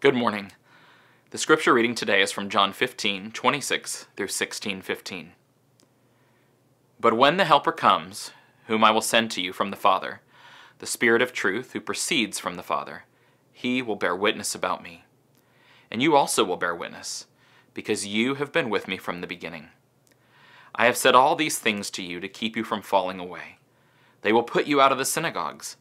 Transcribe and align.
Good 0.00 0.14
morning. 0.14 0.52
The 1.28 1.36
scripture 1.36 1.74
reading 1.74 1.94
today 1.94 2.22
is 2.22 2.32
from 2.32 2.48
John 2.48 2.72
15, 2.72 3.32
26 3.32 4.06
through 4.16 4.28
16, 4.28 4.80
15. 4.80 5.32
But 6.98 7.18
when 7.18 7.36
the 7.36 7.44
Helper 7.44 7.70
comes, 7.70 8.30
whom 8.66 8.82
I 8.82 8.92
will 8.92 9.02
send 9.02 9.30
to 9.32 9.42
you 9.42 9.52
from 9.52 9.70
the 9.70 9.76
Father, 9.76 10.22
the 10.78 10.86
Spirit 10.86 11.20
of 11.20 11.34
truth 11.34 11.74
who 11.74 11.82
proceeds 11.82 12.38
from 12.38 12.54
the 12.54 12.62
Father, 12.62 13.04
he 13.52 13.82
will 13.82 13.94
bear 13.94 14.16
witness 14.16 14.54
about 14.54 14.82
me. 14.82 15.04
And 15.90 16.02
you 16.02 16.16
also 16.16 16.44
will 16.44 16.56
bear 16.56 16.74
witness, 16.74 17.26
because 17.74 18.06
you 18.06 18.36
have 18.36 18.52
been 18.52 18.70
with 18.70 18.88
me 18.88 18.96
from 18.96 19.20
the 19.20 19.26
beginning. 19.26 19.68
I 20.74 20.86
have 20.86 20.96
said 20.96 21.14
all 21.14 21.36
these 21.36 21.58
things 21.58 21.90
to 21.90 22.02
you 22.02 22.20
to 22.20 22.26
keep 22.28 22.56
you 22.56 22.64
from 22.64 22.80
falling 22.80 23.18
away. 23.18 23.58
They 24.22 24.32
will 24.32 24.44
put 24.44 24.66
you 24.66 24.80
out 24.80 24.92
of 24.92 24.98
the 24.98 25.04
synagogues. 25.04 25.76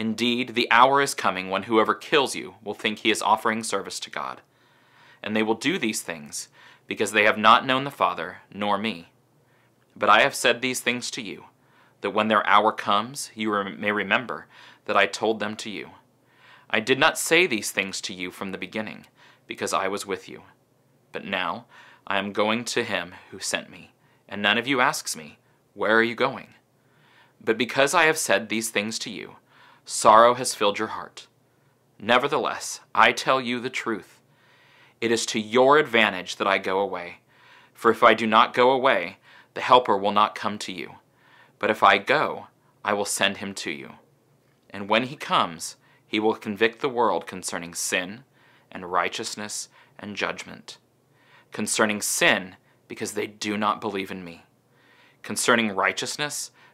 Indeed, 0.00 0.54
the 0.54 0.66
hour 0.70 1.02
is 1.02 1.12
coming 1.12 1.50
when 1.50 1.64
whoever 1.64 1.94
kills 1.94 2.34
you 2.34 2.54
will 2.64 2.72
think 2.72 3.00
he 3.00 3.10
is 3.10 3.20
offering 3.20 3.62
service 3.62 4.00
to 4.00 4.08
God. 4.08 4.40
And 5.22 5.36
they 5.36 5.42
will 5.42 5.52
do 5.54 5.76
these 5.76 6.00
things 6.00 6.48
because 6.86 7.12
they 7.12 7.24
have 7.24 7.36
not 7.36 7.66
known 7.66 7.84
the 7.84 7.90
Father 7.90 8.38
nor 8.50 8.78
me. 8.78 9.10
But 9.94 10.08
I 10.08 10.22
have 10.22 10.34
said 10.34 10.62
these 10.62 10.80
things 10.80 11.10
to 11.10 11.20
you, 11.20 11.44
that 12.00 12.12
when 12.12 12.28
their 12.28 12.46
hour 12.46 12.72
comes, 12.72 13.30
you 13.34 13.62
may 13.76 13.92
remember 13.92 14.46
that 14.86 14.96
I 14.96 15.04
told 15.04 15.38
them 15.38 15.54
to 15.56 15.68
you. 15.68 15.90
I 16.70 16.80
did 16.80 16.98
not 16.98 17.18
say 17.18 17.46
these 17.46 17.70
things 17.70 18.00
to 18.00 18.14
you 18.14 18.30
from 18.30 18.52
the 18.52 18.56
beginning, 18.56 19.04
because 19.46 19.74
I 19.74 19.88
was 19.88 20.06
with 20.06 20.30
you. 20.30 20.44
But 21.12 21.26
now 21.26 21.66
I 22.06 22.16
am 22.18 22.32
going 22.32 22.64
to 22.64 22.84
him 22.84 23.16
who 23.32 23.38
sent 23.38 23.68
me, 23.68 23.92
and 24.26 24.40
none 24.40 24.56
of 24.56 24.66
you 24.66 24.80
asks 24.80 25.14
me, 25.14 25.36
Where 25.74 25.94
are 25.94 26.02
you 26.02 26.14
going? 26.14 26.54
But 27.38 27.58
because 27.58 27.92
I 27.92 28.04
have 28.04 28.16
said 28.16 28.48
these 28.48 28.70
things 28.70 28.98
to 29.00 29.10
you, 29.10 29.36
Sorrow 29.84 30.34
has 30.34 30.54
filled 30.54 30.78
your 30.78 30.88
heart. 30.88 31.26
Nevertheless, 31.98 32.80
I 32.94 33.12
tell 33.12 33.40
you 33.40 33.60
the 33.60 33.70
truth. 33.70 34.20
It 35.00 35.10
is 35.10 35.26
to 35.26 35.40
your 35.40 35.78
advantage 35.78 36.36
that 36.36 36.46
I 36.46 36.58
go 36.58 36.80
away. 36.80 37.18
For 37.74 37.90
if 37.90 38.02
I 38.02 38.14
do 38.14 38.26
not 38.26 38.54
go 38.54 38.70
away, 38.70 39.18
the 39.54 39.60
Helper 39.60 39.96
will 39.96 40.12
not 40.12 40.34
come 40.34 40.58
to 40.58 40.72
you. 40.72 40.96
But 41.58 41.70
if 41.70 41.82
I 41.82 41.98
go, 41.98 42.46
I 42.84 42.92
will 42.92 43.04
send 43.04 43.38
him 43.38 43.54
to 43.54 43.70
you. 43.70 43.92
And 44.70 44.88
when 44.88 45.04
he 45.04 45.16
comes, 45.16 45.76
he 46.06 46.20
will 46.20 46.34
convict 46.34 46.80
the 46.80 46.88
world 46.88 47.26
concerning 47.26 47.74
sin, 47.74 48.24
and 48.70 48.92
righteousness, 48.92 49.68
and 49.98 50.16
judgment. 50.16 50.78
Concerning 51.52 52.00
sin, 52.00 52.56
because 52.88 53.12
they 53.12 53.26
do 53.26 53.56
not 53.56 53.80
believe 53.80 54.10
in 54.10 54.24
me. 54.24 54.44
Concerning 55.22 55.70
righteousness, 55.72 56.50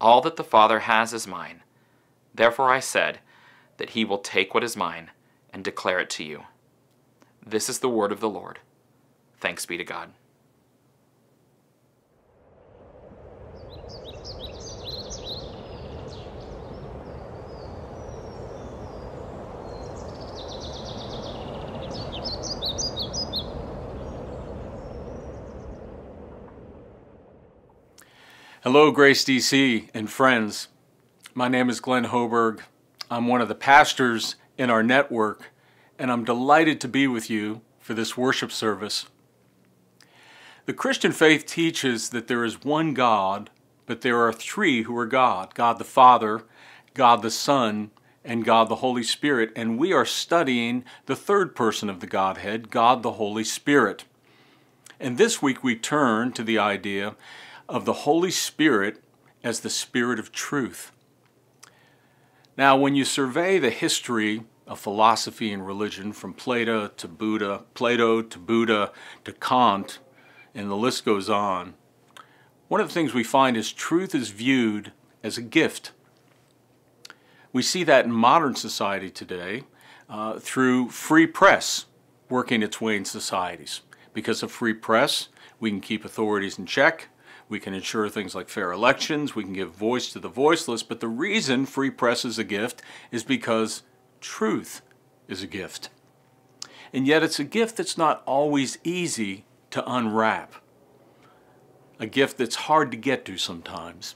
All 0.00 0.20
that 0.20 0.36
the 0.36 0.44
Father 0.44 0.80
has 0.80 1.12
is 1.12 1.26
mine. 1.26 1.62
Therefore 2.34 2.70
I 2.70 2.80
said 2.80 3.18
that 3.78 3.90
he 3.90 4.04
will 4.04 4.18
take 4.18 4.54
what 4.54 4.64
is 4.64 4.76
mine 4.76 5.10
and 5.52 5.64
declare 5.64 5.98
it 5.98 6.10
to 6.10 6.24
you. 6.24 6.44
This 7.44 7.68
is 7.68 7.80
the 7.80 7.88
word 7.88 8.12
of 8.12 8.20
the 8.20 8.28
Lord. 8.28 8.60
Thanks 9.40 9.66
be 9.66 9.76
to 9.76 9.84
God. 9.84 10.10
Hello, 28.70 28.90
Grace 28.90 29.24
DC 29.24 29.88
and 29.94 30.10
friends. 30.10 30.68
My 31.32 31.48
name 31.48 31.70
is 31.70 31.80
Glenn 31.80 32.04
Hoberg. 32.04 32.60
I'm 33.10 33.26
one 33.26 33.40
of 33.40 33.48
the 33.48 33.54
pastors 33.54 34.36
in 34.58 34.68
our 34.68 34.82
network, 34.82 35.52
and 35.98 36.12
I'm 36.12 36.22
delighted 36.22 36.78
to 36.82 36.86
be 36.86 37.06
with 37.06 37.30
you 37.30 37.62
for 37.80 37.94
this 37.94 38.14
worship 38.14 38.52
service. 38.52 39.06
The 40.66 40.74
Christian 40.74 41.12
faith 41.12 41.46
teaches 41.46 42.10
that 42.10 42.28
there 42.28 42.44
is 42.44 42.62
one 42.62 42.92
God, 42.92 43.48
but 43.86 44.02
there 44.02 44.20
are 44.20 44.34
three 44.34 44.82
who 44.82 44.94
are 44.98 45.06
God 45.06 45.54
God 45.54 45.78
the 45.78 45.84
Father, 45.84 46.42
God 46.92 47.22
the 47.22 47.30
Son, 47.30 47.90
and 48.22 48.44
God 48.44 48.68
the 48.68 48.82
Holy 48.84 49.02
Spirit. 49.02 49.50
And 49.56 49.78
we 49.78 49.94
are 49.94 50.04
studying 50.04 50.84
the 51.06 51.16
third 51.16 51.56
person 51.56 51.88
of 51.88 52.00
the 52.00 52.06
Godhead, 52.06 52.70
God 52.70 53.02
the 53.02 53.12
Holy 53.12 53.44
Spirit. 53.44 54.04
And 55.00 55.16
this 55.16 55.40
week 55.40 55.64
we 55.64 55.74
turn 55.74 56.32
to 56.32 56.42
the 56.42 56.58
idea 56.58 57.14
of 57.68 57.84
the 57.84 57.92
Holy 57.92 58.30
Spirit 58.30 59.02
as 59.44 59.60
the 59.60 59.70
Spirit 59.70 60.18
of 60.18 60.32
truth. 60.32 60.92
Now, 62.56 62.76
when 62.76 62.94
you 62.94 63.04
survey 63.04 63.58
the 63.58 63.70
history 63.70 64.44
of 64.66 64.80
philosophy 64.80 65.52
and 65.52 65.66
religion 65.66 66.12
from 66.12 66.34
Plato 66.34 66.88
to 66.88 67.08
Buddha, 67.08 67.64
Plato 67.74 68.22
to 68.22 68.38
Buddha 68.38 68.92
to 69.24 69.32
Kant, 69.32 69.98
and 70.54 70.70
the 70.70 70.76
list 70.76 71.04
goes 71.04 71.30
on, 71.30 71.74
one 72.68 72.80
of 72.80 72.88
the 72.88 72.94
things 72.94 73.14
we 73.14 73.24
find 73.24 73.56
is 73.56 73.72
truth 73.72 74.14
is 74.14 74.30
viewed 74.30 74.92
as 75.22 75.38
a 75.38 75.42
gift. 75.42 75.92
We 77.52 77.62
see 77.62 77.84
that 77.84 78.04
in 78.04 78.12
modern 78.12 78.56
society 78.56 79.08
today 79.10 79.64
uh, 80.08 80.38
through 80.38 80.90
free 80.90 81.26
press 81.26 81.86
working 82.28 82.62
its 82.62 82.80
way 82.80 82.96
in 82.96 83.04
societies. 83.04 83.80
Because 84.12 84.42
of 84.42 84.52
free 84.52 84.74
press, 84.74 85.28
we 85.60 85.70
can 85.70 85.80
keep 85.80 86.04
authorities 86.04 86.58
in 86.58 86.66
check, 86.66 87.08
we 87.48 87.58
can 87.58 87.74
ensure 87.74 88.08
things 88.08 88.34
like 88.34 88.48
fair 88.48 88.72
elections. 88.72 89.34
We 89.34 89.44
can 89.44 89.54
give 89.54 89.70
voice 89.70 90.12
to 90.12 90.18
the 90.18 90.28
voiceless. 90.28 90.82
But 90.82 91.00
the 91.00 91.08
reason 91.08 91.66
free 91.66 91.90
press 91.90 92.24
is 92.24 92.38
a 92.38 92.44
gift 92.44 92.82
is 93.10 93.24
because 93.24 93.82
truth 94.20 94.82
is 95.28 95.42
a 95.42 95.46
gift. 95.46 95.88
And 96.92 97.06
yet 97.06 97.22
it's 97.22 97.38
a 97.38 97.44
gift 97.44 97.76
that's 97.76 97.98
not 97.98 98.22
always 98.26 98.78
easy 98.84 99.44
to 99.70 99.90
unwrap. 99.90 100.54
A 101.98 102.06
gift 102.06 102.38
that's 102.38 102.56
hard 102.56 102.90
to 102.90 102.96
get 102.96 103.24
to 103.26 103.38
sometimes. 103.38 104.14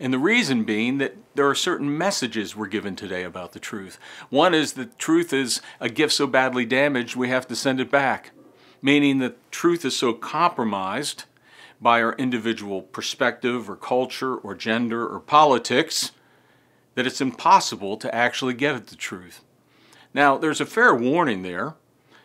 And 0.00 0.12
the 0.12 0.18
reason 0.18 0.62
being 0.62 0.98
that 0.98 1.16
there 1.34 1.48
are 1.48 1.54
certain 1.56 1.96
messages 1.96 2.54
we're 2.54 2.68
given 2.68 2.94
today 2.94 3.24
about 3.24 3.52
the 3.52 3.60
truth. 3.60 3.98
One 4.30 4.54
is 4.54 4.74
that 4.74 4.98
truth 4.98 5.32
is 5.32 5.60
a 5.80 5.88
gift 5.88 6.12
so 6.12 6.26
badly 6.26 6.64
damaged 6.64 7.16
we 7.16 7.28
have 7.30 7.48
to 7.48 7.56
send 7.56 7.80
it 7.80 7.90
back, 7.90 8.30
meaning 8.80 9.18
that 9.18 9.50
truth 9.50 9.84
is 9.84 9.96
so 9.96 10.12
compromised 10.12 11.24
by 11.80 12.02
our 12.02 12.14
individual 12.14 12.82
perspective 12.82 13.70
or 13.70 13.76
culture 13.76 14.36
or 14.36 14.54
gender 14.54 15.06
or 15.06 15.20
politics 15.20 16.12
that 16.94 17.06
it's 17.06 17.20
impossible 17.20 17.96
to 17.96 18.12
actually 18.12 18.54
get 18.54 18.74
at 18.74 18.88
the 18.88 18.96
truth. 18.96 19.44
Now, 20.12 20.36
there's 20.36 20.60
a 20.60 20.66
fair 20.66 20.94
warning 20.94 21.42
there 21.42 21.76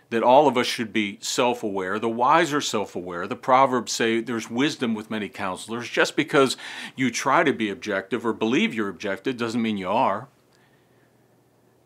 that 0.09 0.23
all 0.23 0.47
of 0.47 0.57
us 0.57 0.67
should 0.67 0.93
be 0.93 1.17
self 1.21 1.63
aware. 1.63 1.99
The 1.99 2.09
wise 2.09 2.53
are 2.53 2.61
self 2.61 2.95
aware. 2.95 3.27
The 3.27 3.35
Proverbs 3.35 3.91
say 3.91 4.21
there's 4.21 4.49
wisdom 4.49 4.93
with 4.93 5.11
many 5.11 5.29
counselors. 5.29 5.89
Just 5.89 6.15
because 6.15 6.55
you 6.95 7.11
try 7.11 7.43
to 7.43 7.53
be 7.53 7.69
objective 7.69 8.25
or 8.25 8.33
believe 8.33 8.73
you're 8.73 8.89
objective 8.89 9.37
doesn't 9.37 9.61
mean 9.61 9.77
you 9.77 9.89
are. 9.89 10.27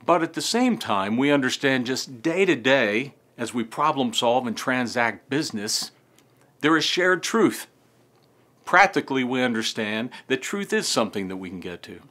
But 0.06 0.24
at 0.24 0.34
the 0.34 0.42
same 0.42 0.78
time, 0.78 1.18
we 1.18 1.32
understand 1.32 1.86
just 1.86 2.22
day 2.22 2.46
to 2.46 2.56
day, 2.56 3.16
as 3.38 3.54
we 3.54 3.64
problem 3.64 4.14
solve 4.14 4.48
and 4.48 4.56
transact 4.56 5.30
business, 5.30 5.92
there 6.62 6.78
is 6.78 6.84
shared 6.84 7.24
truth. 7.24 7.68
Practically, 8.66 9.24
we 9.24 9.42
understand 9.42 10.10
that 10.28 10.42
truth 10.42 10.74
is 10.74 10.88
something 10.88 11.28
that 11.28 11.38
we 11.38 11.50
can 11.50 11.60
get 11.60 11.82
to. 11.84 12.02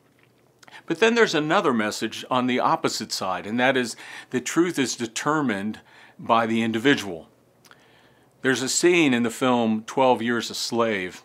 But 0.86 1.00
then 1.00 1.14
there's 1.14 1.34
another 1.34 1.72
message 1.72 2.24
on 2.30 2.46
the 2.46 2.60
opposite 2.60 3.12
side, 3.12 3.46
and 3.46 3.58
that 3.58 3.76
is 3.76 3.96
that 4.30 4.44
truth 4.44 4.78
is 4.78 4.96
determined 4.96 5.80
by 6.18 6.46
the 6.46 6.62
individual. 6.62 7.28
There's 8.42 8.62
a 8.62 8.68
scene 8.68 9.12
in 9.12 9.22
the 9.22 9.30
film 9.30 9.82
12 9.86 10.22
Years 10.22 10.50
a 10.50 10.54
Slave 10.54 11.22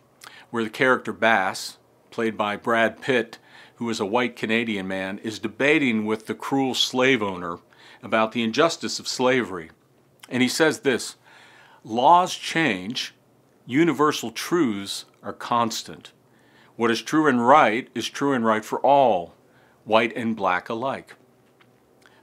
where 0.50 0.64
the 0.64 0.70
character 0.70 1.14
Bass, 1.14 1.78
played 2.10 2.38
by 2.38 2.56
Brad 2.56 3.02
Pitt, 3.02 3.38
who 3.76 3.90
is 3.90 4.00
a 4.00 4.06
white 4.06 4.36
Canadian 4.36 4.88
man, 4.88 5.18
is 5.20 5.40
debating 5.40 6.06
with 6.06 6.28
the 6.28 6.36
cruel 6.36 6.74
slave 6.74 7.24
owner 7.24 7.60
about 8.04 8.32
the 8.32 8.44
injustice 8.44 9.00
of 9.00 9.08
slavery. 9.08 9.70
And 10.30 10.42
he 10.42 10.50
says 10.50 10.80
this 10.80 11.16
Laws 11.84 12.36
change, 12.36 13.16
universal 13.66 14.30
truths 14.30 15.06
are 15.24 15.34
constant. 15.34 16.12
What 16.76 16.92
is 16.92 17.02
true 17.02 17.26
and 17.26 17.46
right 17.48 17.90
is 17.96 18.08
true 18.08 18.34
and 18.34 18.46
right 18.46 18.64
for 18.64 18.80
all, 18.82 19.34
white 19.84 20.16
and 20.16 20.36
black 20.36 20.70
alike. 20.70 21.16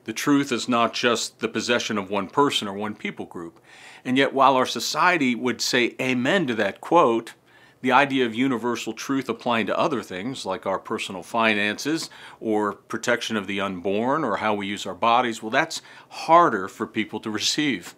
The 0.05 0.13
truth 0.13 0.53
is 0.53 0.69
not 0.69 0.95
just 0.95 1.41
the 1.41 1.49
possession 1.49 1.99
of 1.99 2.09
one 2.09 2.29
person 2.29 2.69
or 2.69 2.73
one 2.73 2.95
people 2.95 3.27
group. 3.27 3.59
And 4.05 4.17
yet, 4.17 4.33
while 4.33 4.55
our 4.55 4.65
society 4.65 5.35
would 5.35 5.61
say 5.61 5.97
amen 6.01 6.47
to 6.47 6.55
that 6.55 6.81
quote, 6.81 7.35
the 7.81 7.91
idea 7.91 8.27
of 8.27 8.37
universal 8.37 8.93
truth 8.93 9.29
applying 9.29 9.67
to 9.67 9.79
other 9.79 10.05
things 10.05 10.47
like 10.47 10.67
our 10.67 10.79
personal 10.79 11.25
finances 11.25 12.11
or 12.39 12.75
protection 12.75 13.37
of 13.37 13.49
the 13.49 13.61
unborn 13.61 14.23
or 14.23 14.37
how 14.37 14.55
we 14.55 14.69
use 14.69 14.87
our 14.87 14.95
bodies, 14.95 15.43
well, 15.43 15.51
that's 15.51 15.83
harder 16.11 16.69
for 16.69 16.87
people 16.87 17.19
to 17.19 17.31
receive. 17.41 17.97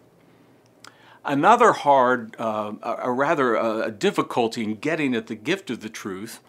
Another 1.25 1.73
hard, 1.73 2.35
uh, 2.39 2.73
a 2.83 3.13
rather 3.13 3.57
uh, 3.59 3.87
a 3.87 3.91
difficulty 3.91 4.65
in 4.65 4.77
getting 4.77 5.15
at 5.15 5.27
the 5.27 5.35
gift 5.35 5.71
of 5.71 5.81
the 5.81 5.91
truth 5.91 6.41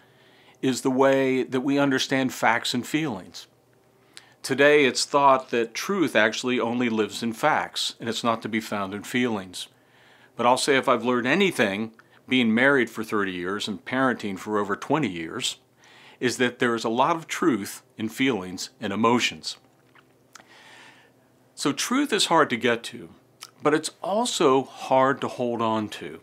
is 0.62 0.81
the 0.81 0.91
way 0.91 1.44
that 1.44 1.62
we 1.62 1.77
understand 1.77 2.33
facts 2.33 2.73
and 2.73 2.88
feelings. 2.88 3.47
Today, 4.41 4.85
it's 4.85 5.06
thought 5.06 5.50
that 5.50 5.73
truth 5.73 6.15
actually 6.15 6.59
only 6.59 6.89
lives 6.89 7.21
in 7.21 7.33
facts, 7.33 7.95
and 8.00 8.07
it's 8.07 8.23
not 8.23 8.41
to 8.41 8.50
be 8.50 8.62
found 8.62 8.94
in 8.94 9.03
feelings. 9.03 9.68
But 10.35 10.45
I'll 10.45 10.57
say 10.57 10.77
if 10.77 10.88
I've 10.88 11.06
learned 11.06 11.27
anything, 11.27 11.91
being 12.27 12.53
married 12.53 12.89
for 12.89 13.03
30 13.03 13.31
years 13.31 13.67
and 13.67 13.83
parenting 13.83 14.39
for 14.39 14.57
over 14.57 14.75
20 14.75 15.07
years, 15.07 15.57
is 16.19 16.38
that 16.38 16.59
there 16.59 16.75
is 16.75 16.83
a 16.83 16.89
lot 16.89 17.15
of 17.15 17.27
truth 17.27 17.83
in 17.97 18.07
feelings 18.07 18.69
and 18.79 18.94
emotions. 18.94 19.57
So, 21.53 21.71
truth 21.71 22.13
is 22.13 22.25
hard 22.25 22.50
to 22.51 22.57
get 22.57 22.83
to, 22.85 23.09
but 23.61 23.73
it's 23.73 23.91
also 24.01 24.63
hard 24.63 25.21
to 25.21 25.27
hold 25.27 25.61
on 25.61 25.89
to. 25.89 26.19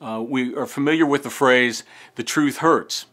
Uh, 0.00 0.24
we 0.26 0.54
are 0.54 0.66
familiar 0.66 1.06
with 1.06 1.22
the 1.22 1.30
phrase, 1.30 1.82
the 2.14 2.22
truth 2.22 2.58
hurts, 2.58 3.06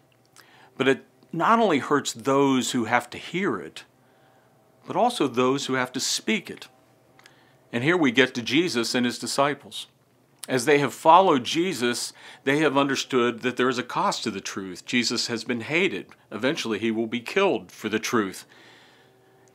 but 0.78 0.88
it 0.88 1.06
not 1.32 1.60
only 1.60 1.80
hurts 1.80 2.14
those 2.14 2.72
who 2.72 2.86
have 2.86 3.10
to 3.10 3.18
hear 3.18 3.58
it, 3.58 3.84
but 4.86 4.96
also 4.96 5.28
those 5.28 5.66
who 5.66 5.74
have 5.74 5.92
to 5.92 6.00
speak 6.00 6.50
it. 6.50 6.68
And 7.72 7.84
here 7.84 7.98
we 7.98 8.12
get 8.12 8.34
to 8.36 8.42
Jesus 8.42 8.96
and 8.96 9.06
his 9.06 9.20
disciples. 9.20 9.88
As 10.48 10.66
they 10.66 10.78
have 10.78 10.94
followed 10.94 11.44
Jesus, 11.44 12.14
they 12.44 12.60
have 12.60 12.78
understood 12.78 13.42
that 13.42 13.58
there 13.58 13.68
is 13.68 13.80
a 13.80 13.84
cost 13.84 14.24
to 14.24 14.32
the 14.32 14.40
truth. 14.40 14.86
Jesus 14.86 15.26
has 15.28 15.44
been 15.44 15.62
hated. 15.62 16.08
Eventually, 16.32 16.78
he 16.78 16.92
will 16.92 17.08
be 17.08 17.20
killed 17.20 17.72
for 17.72 17.90
the 17.90 18.00
truth. 18.00 18.46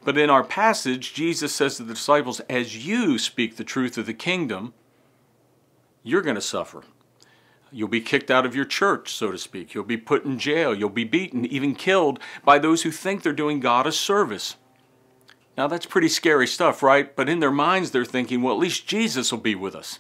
But 0.05 0.17
in 0.17 0.31
our 0.31 0.45
passage, 0.45 1.13
Jesus 1.13 1.55
says 1.55 1.77
to 1.77 1.83
the 1.83 1.95
disciples, 1.95 2.41
As 2.49 2.87
you 2.87 3.19
speak 3.19 3.57
the 3.57 3.65
truth 3.65 3.99
of 3.99 4.07
the 4.07 4.15
kingdom, 4.15 4.73
you're 6.03 6.23
going 6.23 6.37
to 6.37 6.41
suffer. 6.41 6.85
You'll 7.73 7.89
be 7.89 8.01
kicked 8.01 8.31
out 8.31 8.47
of 8.47 8.57
your 8.57 8.65
church, 8.65 9.13
so 9.13 9.31
to 9.31 9.39
speak. 9.39 9.75
You'll 9.75 9.85
be 9.85 9.97
put 9.97 10.25
in 10.25 10.39
jail. 10.39 10.75
You'll 10.75 10.89
be 10.89 11.05
beaten, 11.05 11.45
even 11.47 11.75
killed 11.75 12.19
by 12.45 12.59
those 12.59 12.83
who 12.83 12.91
think 12.91 13.23
they're 13.23 13.33
doing 13.33 13.61
God 13.61 13.87
a 13.87 13.93
service. 13.93 14.57
Now, 15.57 15.67
that's 15.67 15.87
pretty 15.87 16.09
scary 16.09 16.47
stuff, 16.47 16.83
right? 16.83 17.15
But 17.15 17.29
in 17.29 17.41
their 17.41 17.51
minds, 17.51 17.91
they're 17.91 18.05
thinking, 18.05 18.43
well, 18.43 18.55
at 18.55 18.61
least 18.61 18.87
Jesus 18.87 19.31
will 19.31 19.41
be 19.41 19.55
with 19.55 19.75
us. 19.75 19.99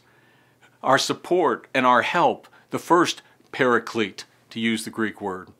Our 0.83 0.99
support 0.99 1.69
and 1.75 1.85
our 1.85 2.03
help, 2.03 2.49
the 2.71 2.79
first 2.79 3.23
paraclete, 3.53 4.25
to 4.51 4.59
use 4.59 4.85
the 4.85 4.91
Greek 4.91 5.21
word. 5.21 5.51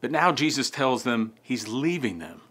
But 0.00 0.12
now 0.12 0.30
Jesus 0.30 0.70
tells 0.70 1.02
them 1.02 1.32
he's 1.42 1.66
leaving 1.68 2.18
them. 2.18 2.42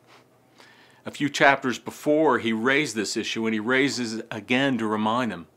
A 1.06 1.12
few 1.12 1.30
chapters 1.30 1.78
before, 1.78 2.40
he 2.40 2.52
raised 2.52 2.96
this 2.96 3.16
issue, 3.16 3.46
and 3.46 3.54
he 3.54 3.60
raises 3.60 4.16
it 4.16 4.28
again 4.32 4.78
to 4.80 4.88
remind 4.88 5.32
them. 5.32 5.48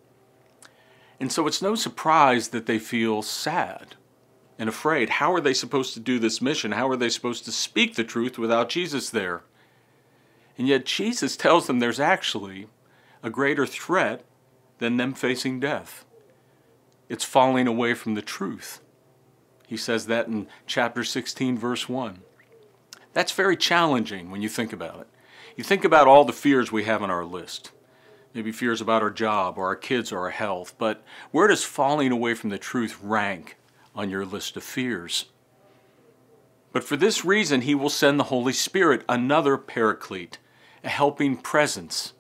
And 1.19 1.33
so 1.33 1.47
it's 1.47 1.63
no 1.63 1.75
surprise 1.75 2.49
that 2.49 2.67
they 2.67 2.79
feel 2.79 3.23
sad 3.23 3.97
and 4.59 4.69
afraid. 4.69 5.11
How 5.11 5.33
are 5.33 5.41
they 5.41 5.55
supposed 5.55 5.95
to 5.95 6.01
do 6.01 6.19
this 6.19 6.43
mission? 6.43 6.73
How 6.73 6.89
are 6.91 6.97
they 6.97 7.09
supposed 7.09 7.45
to 7.47 7.53
speak 7.53 7.95
the 7.95 8.05
truth 8.05 8.39
without 8.39 8.69
Jesus 8.69 9.11
there? 9.11 9.43
And 10.59 10.69
yet 10.69 10.85
Jesus 10.85 11.37
tells 11.37 11.67
them 11.67 11.79
there's 11.79 12.01
actually 12.01 12.67
a 13.23 13.31
greater 13.31 13.67
threat 13.67 14.25
than 14.79 14.97
them 14.97 15.15
facing 15.15 15.61
death. 15.61 16.05
It's 17.09 17.25
falling 17.25 17.67
away 17.67 17.95
from 17.95 18.15
the 18.15 18.23
truth. 18.23 18.81
He 19.67 19.77
says 19.77 20.07
that 20.07 20.27
in 20.27 20.47
chapter 20.67 21.05
16, 21.05 21.57
verse 21.59 21.89
1. 21.89 22.19
That's 23.13 23.33
very 23.33 23.57
challenging 23.57 24.31
when 24.31 24.43
you 24.43 24.49
think 24.49 24.73
about 24.73 25.01
it. 25.01 25.09
You 25.59 25.65
think 25.65 25.85
about 25.85 26.07
all 26.07 26.25
the 26.25 26.33
fears 26.33 26.71
we 26.71 26.85
have 26.85 27.03
on 27.03 27.11
our 27.11 27.25
list. 27.25 27.73
Maybe 28.33 28.53
fears 28.53 28.81
about 28.81 29.03
our 29.03 29.11
job 29.11 29.59
or 29.59 29.67
our 29.67 29.75
kids 29.75 30.13
or 30.13 30.21
our 30.21 30.31
health, 30.31 30.77
but 30.79 31.03
where 31.33 31.49
does 31.49 31.65
falling 31.65 32.13
away 32.13 32.35
from 32.35 32.51
the 32.51 32.59
truth 32.59 32.97
rank 33.03 33.57
on 33.93 34.09
your 34.09 34.25
list 34.25 34.57
of 34.57 34.63
fears? 34.63 35.25
But 36.73 36.85
for 36.85 36.97
this 36.97 37.25
reason, 37.25 37.63
he 37.63 37.75
will 37.75 37.91
send 37.91 38.21
the 38.21 38.31
Holy 38.31 38.53
Spirit, 38.53 39.03
another 39.09 39.59
paraclete, 39.59 40.39
a 40.85 40.89
helping 40.89 41.37
presence. 41.37 42.13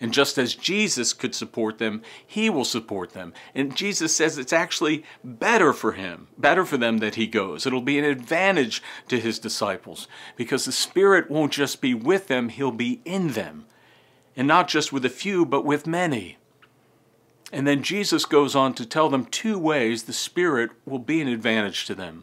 And 0.00 0.14
just 0.14 0.38
as 0.38 0.54
Jesus 0.54 1.12
could 1.12 1.34
support 1.34 1.78
them, 1.78 2.02
he 2.24 2.48
will 2.48 2.64
support 2.64 3.12
them. 3.14 3.32
And 3.54 3.74
Jesus 3.74 4.14
says 4.14 4.38
it's 4.38 4.52
actually 4.52 5.04
better 5.24 5.72
for 5.72 5.92
him, 5.92 6.28
better 6.38 6.64
for 6.64 6.76
them 6.76 6.98
that 6.98 7.16
he 7.16 7.26
goes. 7.26 7.66
It'll 7.66 7.80
be 7.80 7.98
an 7.98 8.04
advantage 8.04 8.80
to 9.08 9.18
his 9.18 9.40
disciples 9.40 10.06
because 10.36 10.64
the 10.64 10.72
Spirit 10.72 11.30
won't 11.30 11.52
just 11.52 11.80
be 11.80 11.94
with 11.94 12.28
them, 12.28 12.48
he'll 12.48 12.70
be 12.70 13.00
in 13.04 13.32
them. 13.32 13.66
And 14.36 14.46
not 14.46 14.68
just 14.68 14.92
with 14.92 15.04
a 15.04 15.10
few, 15.10 15.44
but 15.44 15.64
with 15.64 15.86
many. 15.86 16.38
And 17.50 17.66
then 17.66 17.82
Jesus 17.82 18.24
goes 18.24 18.54
on 18.54 18.74
to 18.74 18.86
tell 18.86 19.08
them 19.08 19.24
two 19.24 19.58
ways 19.58 20.04
the 20.04 20.12
Spirit 20.12 20.70
will 20.86 21.00
be 21.00 21.20
an 21.20 21.28
advantage 21.28 21.86
to 21.86 21.94
them. 21.94 22.22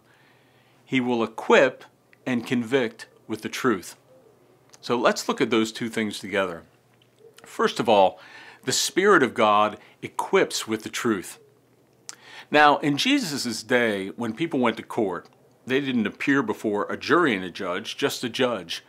He 0.86 1.02
will 1.02 1.24
equip 1.24 1.84
and 2.26 2.48
convict 2.48 3.08
with 3.28 3.42
the 3.42 3.50
truth. 3.50 3.98
So 4.80 4.98
let's 4.98 5.28
look 5.28 5.42
at 5.42 5.50
those 5.50 5.74
two 5.74 5.90
things 5.90 6.20
together. 6.20 6.64
First 7.48 7.80
of 7.80 7.88
all, 7.88 8.20
the 8.64 8.72
Spirit 8.72 9.24
of 9.24 9.34
God 9.34 9.78
equips 10.02 10.68
with 10.68 10.84
the 10.84 10.90
truth. 10.90 11.40
Now, 12.52 12.78
in 12.78 12.98
Jesus' 12.98 13.64
day, 13.64 14.08
when 14.10 14.34
people 14.34 14.60
went 14.60 14.78
to 14.78 14.84
court, 14.84 15.28
they 15.66 15.82
didn't 15.82 16.08
appear 16.08 16.44
before 16.44 16.86
a 16.92 16.98
jury 16.98 17.36
and 17.36 17.44
a 17.44 17.50
judge, 17.50 17.98
just 17.98 18.24
a 18.24 18.30
judge. 18.30 18.84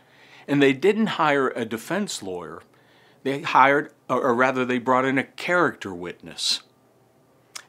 And 0.47 0.61
they 0.61 0.73
didn't 0.73 1.07
hire 1.07 1.49
a 1.49 1.65
defense 1.65 2.21
lawyer. 2.21 2.61
They 3.23 3.41
hired, 3.41 3.91
or 4.09 4.33
rather, 4.33 4.63
they 4.63 4.79
brought 4.79 5.05
in 5.05 5.17
a 5.17 5.23
character 5.23 5.93
witness. 5.93 6.61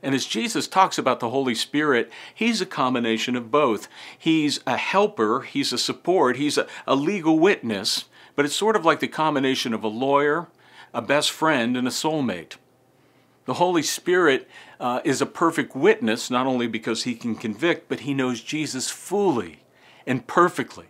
And 0.03 0.15
as 0.15 0.27
Jesus 0.27 0.69
talks 0.69 0.99
about 0.99 1.21
the 1.21 1.31
Holy 1.31 1.55
Spirit, 1.55 2.11
he's 2.33 2.61
a 2.61 2.67
combination 2.67 3.35
of 3.35 3.51
both. 3.51 3.89
He's 4.17 4.61
a 4.67 4.77
helper, 4.77 5.41
he's 5.41 5.73
a 5.73 5.79
support, 5.79 6.37
he's 6.37 6.57
a, 6.57 6.69
a 6.87 6.95
legal 6.95 7.39
witness, 7.39 8.05
but 8.37 8.45
it's 8.45 8.55
sort 8.55 8.77
of 8.77 8.85
like 8.85 9.01
the 9.01 9.09
combination 9.09 9.75
of 9.75 9.83
a 9.83 9.89
lawyer, 9.89 10.47
a 10.93 11.03
best 11.03 11.31
friend, 11.31 11.77
and 11.77 11.87
a 11.87 11.91
soulmate. 11.91 12.57
The 13.45 13.55
Holy 13.55 13.83
Spirit 13.83 14.47
uh, 14.79 15.01
is 15.05 15.23
a 15.23 15.27
perfect 15.27 15.75
witness, 15.75 16.31
not 16.31 16.47
only 16.47 16.67
because 16.67 17.05
he 17.05 17.15
can 17.15 17.35
convict, 17.35 17.89
but 17.89 18.01
he 18.01 18.13
knows 18.13 18.43
Jesus 18.43 18.91
fully 18.91 19.61
and 20.07 20.27
perfectly. 20.27 20.87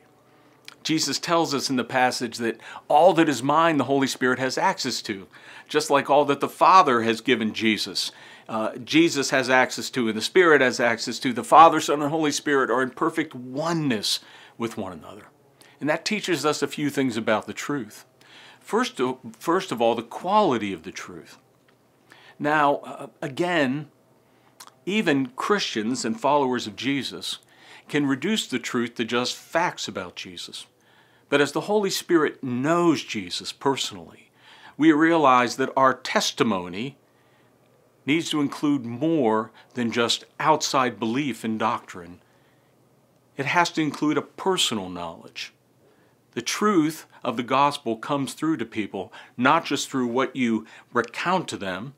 Jesus 0.82 1.18
tells 1.18 1.52
us 1.54 1.70
in 1.70 1.76
the 1.76 1.84
passage 1.84 2.38
that 2.38 2.58
all 2.88 3.12
that 3.14 3.28
is 3.28 3.42
mine, 3.42 3.76
the 3.76 3.84
Holy 3.84 4.06
Spirit 4.06 4.38
has 4.38 4.56
access 4.56 5.02
to, 5.02 5.26
just 5.68 5.90
like 5.90 6.08
all 6.08 6.24
that 6.24 6.40
the 6.40 6.48
Father 6.48 7.02
has 7.02 7.20
given 7.20 7.52
Jesus. 7.52 8.10
Uh, 8.48 8.74
Jesus 8.78 9.30
has 9.30 9.50
access 9.50 9.90
to, 9.90 10.08
and 10.08 10.16
the 10.16 10.22
Spirit 10.22 10.60
has 10.60 10.80
access 10.80 11.18
to. 11.18 11.32
The 11.32 11.44
Father, 11.44 11.80
Son, 11.80 12.00
and 12.00 12.10
Holy 12.10 12.32
Spirit 12.32 12.70
are 12.70 12.82
in 12.82 12.90
perfect 12.90 13.34
oneness 13.34 14.20
with 14.56 14.76
one 14.76 14.92
another. 14.92 15.26
And 15.80 15.88
that 15.88 16.04
teaches 16.04 16.46
us 16.46 16.62
a 16.62 16.66
few 16.66 16.90
things 16.90 17.16
about 17.16 17.46
the 17.46 17.52
truth. 17.52 18.04
First 18.68 19.00
of, 19.00 19.16
first 19.38 19.72
of 19.72 19.80
all, 19.80 19.94
the 19.94 20.02
quality 20.02 20.74
of 20.74 20.82
the 20.82 20.92
truth. 20.92 21.38
Now, 22.38 22.76
uh, 22.84 23.06
again, 23.22 23.88
even 24.84 25.28
Christians 25.28 26.04
and 26.04 26.20
followers 26.20 26.66
of 26.66 26.76
Jesus 26.76 27.38
can 27.88 28.04
reduce 28.04 28.46
the 28.46 28.58
truth 28.58 28.94
to 28.96 29.06
just 29.06 29.36
facts 29.36 29.88
about 29.88 30.16
Jesus. 30.16 30.66
But 31.30 31.40
as 31.40 31.52
the 31.52 31.62
Holy 31.62 31.88
Spirit 31.88 32.44
knows 32.44 33.02
Jesus 33.02 33.52
personally, 33.52 34.30
we 34.76 34.92
realize 34.92 35.56
that 35.56 35.72
our 35.74 35.94
testimony 35.94 36.98
needs 38.04 38.28
to 38.28 38.42
include 38.42 38.84
more 38.84 39.50
than 39.72 39.90
just 39.90 40.26
outside 40.38 41.00
belief 41.00 41.42
in 41.42 41.56
doctrine. 41.56 42.20
It 43.38 43.46
has 43.46 43.70
to 43.70 43.80
include 43.80 44.18
a 44.18 44.22
personal 44.22 44.90
knowledge. 44.90 45.54
The 46.32 46.42
truth 46.42 47.06
of 47.24 47.36
the 47.36 47.42
gospel 47.42 47.96
comes 47.96 48.34
through 48.34 48.58
to 48.58 48.66
people, 48.66 49.12
not 49.36 49.64
just 49.64 49.90
through 49.90 50.08
what 50.08 50.36
you 50.36 50.66
recount 50.92 51.48
to 51.48 51.56
them 51.56 51.94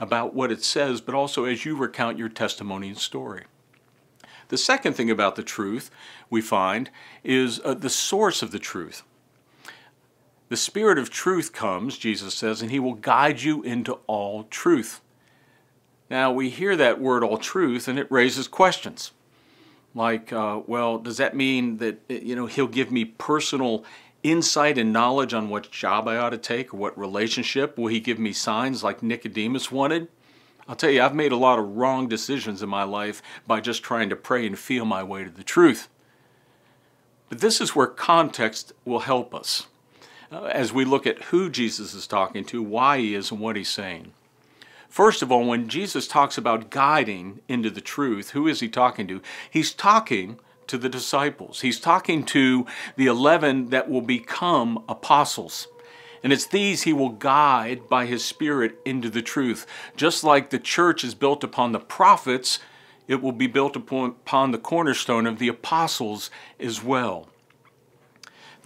about 0.00 0.34
what 0.34 0.52
it 0.52 0.64
says, 0.64 1.00
but 1.00 1.14
also 1.14 1.44
as 1.44 1.64
you 1.64 1.76
recount 1.76 2.18
your 2.18 2.28
testimony 2.28 2.88
and 2.88 2.98
story. 2.98 3.44
The 4.48 4.58
second 4.58 4.94
thing 4.94 5.10
about 5.10 5.36
the 5.36 5.42
truth 5.42 5.90
we 6.30 6.40
find 6.40 6.90
is 7.22 7.60
uh, 7.64 7.74
the 7.74 7.90
source 7.90 8.42
of 8.42 8.50
the 8.50 8.58
truth. 8.58 9.02
The 10.48 10.56
Spirit 10.56 10.98
of 10.98 11.10
truth 11.10 11.52
comes, 11.52 11.98
Jesus 11.98 12.34
says, 12.34 12.62
and 12.62 12.70
He 12.70 12.80
will 12.80 12.94
guide 12.94 13.42
you 13.42 13.62
into 13.62 13.98
all 14.06 14.44
truth. 14.44 15.02
Now, 16.08 16.32
we 16.32 16.48
hear 16.48 16.74
that 16.76 17.00
word 17.00 17.22
all 17.22 17.36
truth, 17.36 17.86
and 17.86 17.98
it 17.98 18.10
raises 18.10 18.48
questions 18.48 19.12
like, 19.94 20.32
uh, 20.32 20.60
well, 20.66 20.98
does 20.98 21.16
that 21.16 21.34
mean 21.34 21.78
that 21.78 22.00
you 22.08 22.36
know 22.36 22.46
he'll 22.46 22.66
give 22.66 22.90
me 22.90 23.04
personal 23.04 23.84
insight 24.22 24.78
and 24.78 24.92
knowledge 24.92 25.32
on 25.32 25.48
what 25.48 25.70
job 25.70 26.08
I 26.08 26.16
ought 26.16 26.30
to 26.30 26.38
take 26.38 26.74
or 26.74 26.76
what 26.76 26.98
relationship? 26.98 27.78
Will 27.78 27.88
He 27.88 28.00
give 28.00 28.18
me 28.18 28.32
signs 28.32 28.82
like 28.84 29.02
Nicodemus 29.02 29.70
wanted? 29.70 30.08
I'll 30.68 30.76
tell 30.76 30.90
you, 30.90 31.02
I've 31.02 31.14
made 31.14 31.32
a 31.32 31.36
lot 31.36 31.58
of 31.58 31.76
wrong 31.76 32.08
decisions 32.08 32.62
in 32.62 32.68
my 32.68 32.82
life 32.82 33.22
by 33.46 33.60
just 33.60 33.82
trying 33.82 34.10
to 34.10 34.16
pray 34.16 34.46
and 34.46 34.58
feel 34.58 34.84
my 34.84 35.02
way 35.02 35.24
to 35.24 35.30
the 35.30 35.42
truth. 35.42 35.88
But 37.30 37.40
this 37.40 37.60
is 37.60 37.74
where 37.74 37.86
context 37.86 38.72
will 38.84 39.00
help 39.00 39.34
us 39.34 39.66
uh, 40.30 40.44
as 40.44 40.72
we 40.72 40.84
look 40.84 41.06
at 41.06 41.24
who 41.24 41.48
Jesus 41.48 41.94
is 41.94 42.06
talking 42.06 42.44
to, 42.46 42.62
why 42.62 42.98
he 42.98 43.14
is, 43.14 43.30
and 43.30 43.40
what 43.40 43.56
he's 43.56 43.70
saying. 43.70 44.12
First 44.88 45.22
of 45.22 45.30
all, 45.30 45.44
when 45.44 45.68
Jesus 45.68 46.08
talks 46.08 46.38
about 46.38 46.70
guiding 46.70 47.40
into 47.46 47.70
the 47.70 47.80
truth, 47.80 48.30
who 48.30 48.48
is 48.48 48.60
he 48.60 48.68
talking 48.68 49.06
to? 49.08 49.20
He's 49.50 49.72
talking 49.72 50.38
to 50.66 50.78
the 50.78 50.88
disciples. 50.88 51.60
He's 51.60 51.80
talking 51.80 52.24
to 52.26 52.66
the 52.96 53.06
11 53.06 53.70
that 53.70 53.88
will 53.90 54.02
become 54.02 54.84
apostles. 54.88 55.68
And 56.22 56.32
it's 56.32 56.46
these 56.46 56.82
he 56.82 56.92
will 56.92 57.10
guide 57.10 57.88
by 57.88 58.06
his 58.06 58.24
Spirit 58.24 58.78
into 58.84 59.08
the 59.08 59.22
truth. 59.22 59.66
Just 59.96 60.24
like 60.24 60.50
the 60.50 60.58
church 60.58 61.04
is 61.04 61.14
built 61.14 61.44
upon 61.44 61.72
the 61.72 61.78
prophets, 61.78 62.58
it 63.06 63.22
will 63.22 63.32
be 63.32 63.46
built 63.46 63.76
upon, 63.76 64.50
the 64.50 64.58
cornerstone 64.58 65.26
of 65.26 65.38
the 65.38 65.48
apostles 65.48 66.30
as 66.58 66.82
well. 66.82 67.28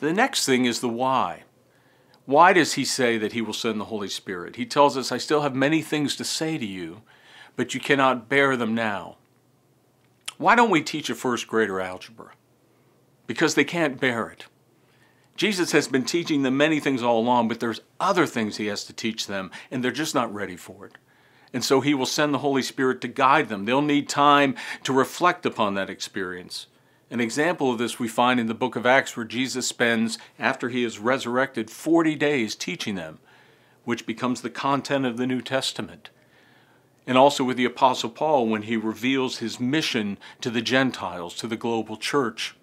The 0.00 0.12
next 0.12 0.46
thing 0.46 0.64
is 0.64 0.80
the 0.80 0.88
why. 0.88 1.44
Why 2.24 2.52
does 2.52 2.74
he 2.74 2.84
say 2.84 3.18
that 3.18 3.32
he 3.32 3.42
will 3.42 3.52
send 3.52 3.80
the 3.80 3.86
Holy 3.86 4.08
Spirit? 4.08 4.56
He 4.56 4.66
tells 4.66 4.96
us, 4.96 5.10
I 5.10 5.18
still 5.18 5.42
have 5.42 5.54
many 5.54 5.82
things 5.82 6.14
to 6.16 6.24
say 6.24 6.56
to 6.56 6.66
you, 6.66 7.02
but 7.56 7.74
you 7.74 7.80
cannot 7.80 8.28
bear 8.28 8.56
them 8.56 8.74
now. 8.74 9.16
Why 10.38 10.54
don't 10.54 10.70
we 10.70 10.82
teach 10.82 11.10
a 11.10 11.14
first 11.14 11.46
grader 11.46 11.80
algebra? 11.80 12.32
Because 13.26 13.54
they 13.54 13.64
can't 13.64 14.00
bear 14.00 14.28
it. 14.28 14.46
Jesus 15.36 15.72
has 15.72 15.88
been 15.88 16.04
teaching 16.04 16.42
them 16.42 16.56
many 16.56 16.78
things 16.78 17.02
all 17.02 17.18
along, 17.18 17.48
but 17.48 17.58
there's 17.58 17.80
other 17.98 18.26
things 18.26 18.56
he 18.56 18.66
has 18.66 18.84
to 18.84 18.92
teach 18.92 19.26
them, 19.26 19.50
and 19.70 19.82
they're 19.82 19.90
just 19.90 20.14
not 20.14 20.32
ready 20.32 20.56
for 20.56 20.86
it. 20.86 20.98
And 21.52 21.64
so 21.64 21.80
he 21.80 21.94
will 21.94 22.06
send 22.06 22.32
the 22.32 22.38
Holy 22.38 22.62
Spirit 22.62 23.00
to 23.00 23.08
guide 23.08 23.48
them. 23.48 23.64
They'll 23.64 23.82
need 23.82 24.08
time 24.08 24.54
to 24.84 24.92
reflect 24.92 25.44
upon 25.44 25.74
that 25.74 25.90
experience. 25.90 26.66
An 27.12 27.20
example 27.20 27.70
of 27.70 27.76
this 27.76 27.98
we 27.98 28.08
find 28.08 28.40
in 28.40 28.46
the 28.46 28.54
book 28.54 28.74
of 28.74 28.86
Acts, 28.86 29.18
where 29.18 29.26
Jesus 29.26 29.66
spends, 29.66 30.16
after 30.38 30.70
he 30.70 30.82
is 30.82 30.98
resurrected, 30.98 31.70
40 31.70 32.14
days 32.14 32.54
teaching 32.54 32.94
them, 32.94 33.18
which 33.84 34.06
becomes 34.06 34.40
the 34.40 34.48
content 34.48 35.04
of 35.04 35.18
the 35.18 35.26
New 35.26 35.42
Testament. 35.42 36.08
And 37.06 37.18
also 37.18 37.44
with 37.44 37.58
the 37.58 37.66
Apostle 37.66 38.08
Paul, 38.08 38.46
when 38.46 38.62
he 38.62 38.78
reveals 38.78 39.38
his 39.38 39.60
mission 39.60 40.16
to 40.40 40.48
the 40.48 40.62
Gentiles, 40.62 41.34
to 41.34 41.46
the 41.46 41.54
global 41.54 41.98
church. 41.98 42.56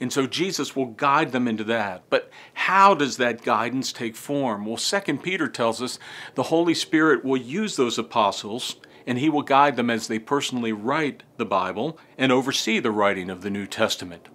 And 0.00 0.12
so 0.12 0.26
Jesus 0.26 0.74
will 0.74 0.86
guide 0.86 1.30
them 1.30 1.46
into 1.46 1.62
that. 1.62 2.02
But 2.10 2.32
how 2.54 2.92
does 2.92 3.18
that 3.18 3.44
guidance 3.44 3.92
take 3.92 4.16
form? 4.16 4.66
Well, 4.66 4.78
2 4.78 5.18
Peter 5.18 5.46
tells 5.46 5.80
us 5.80 6.00
the 6.34 6.44
Holy 6.44 6.74
Spirit 6.74 7.24
will 7.24 7.36
use 7.36 7.76
those 7.76 7.98
apostles 7.98 8.74
and 9.08 9.18
he 9.18 9.30
will 9.30 9.42
guide 9.42 9.76
them 9.76 9.88
as 9.88 10.06
they 10.06 10.18
personally 10.18 10.70
write 10.70 11.22
the 11.38 11.46
Bible 11.46 11.98
and 12.18 12.30
oversee 12.30 12.78
the 12.78 12.90
writing 12.90 13.30
of 13.30 13.40
the 13.40 13.48
New 13.48 13.66
Testament. 13.66 14.28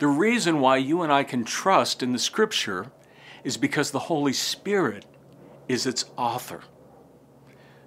The 0.00 0.08
reason 0.08 0.58
why 0.58 0.78
you 0.78 1.02
and 1.02 1.12
I 1.12 1.22
can 1.22 1.44
trust 1.44 2.02
in 2.02 2.12
the 2.12 2.18
Scripture 2.18 2.90
is 3.44 3.56
because 3.56 3.92
the 3.92 4.00
Holy 4.10 4.32
Spirit 4.32 5.06
is 5.68 5.86
its 5.86 6.04
author. 6.16 6.62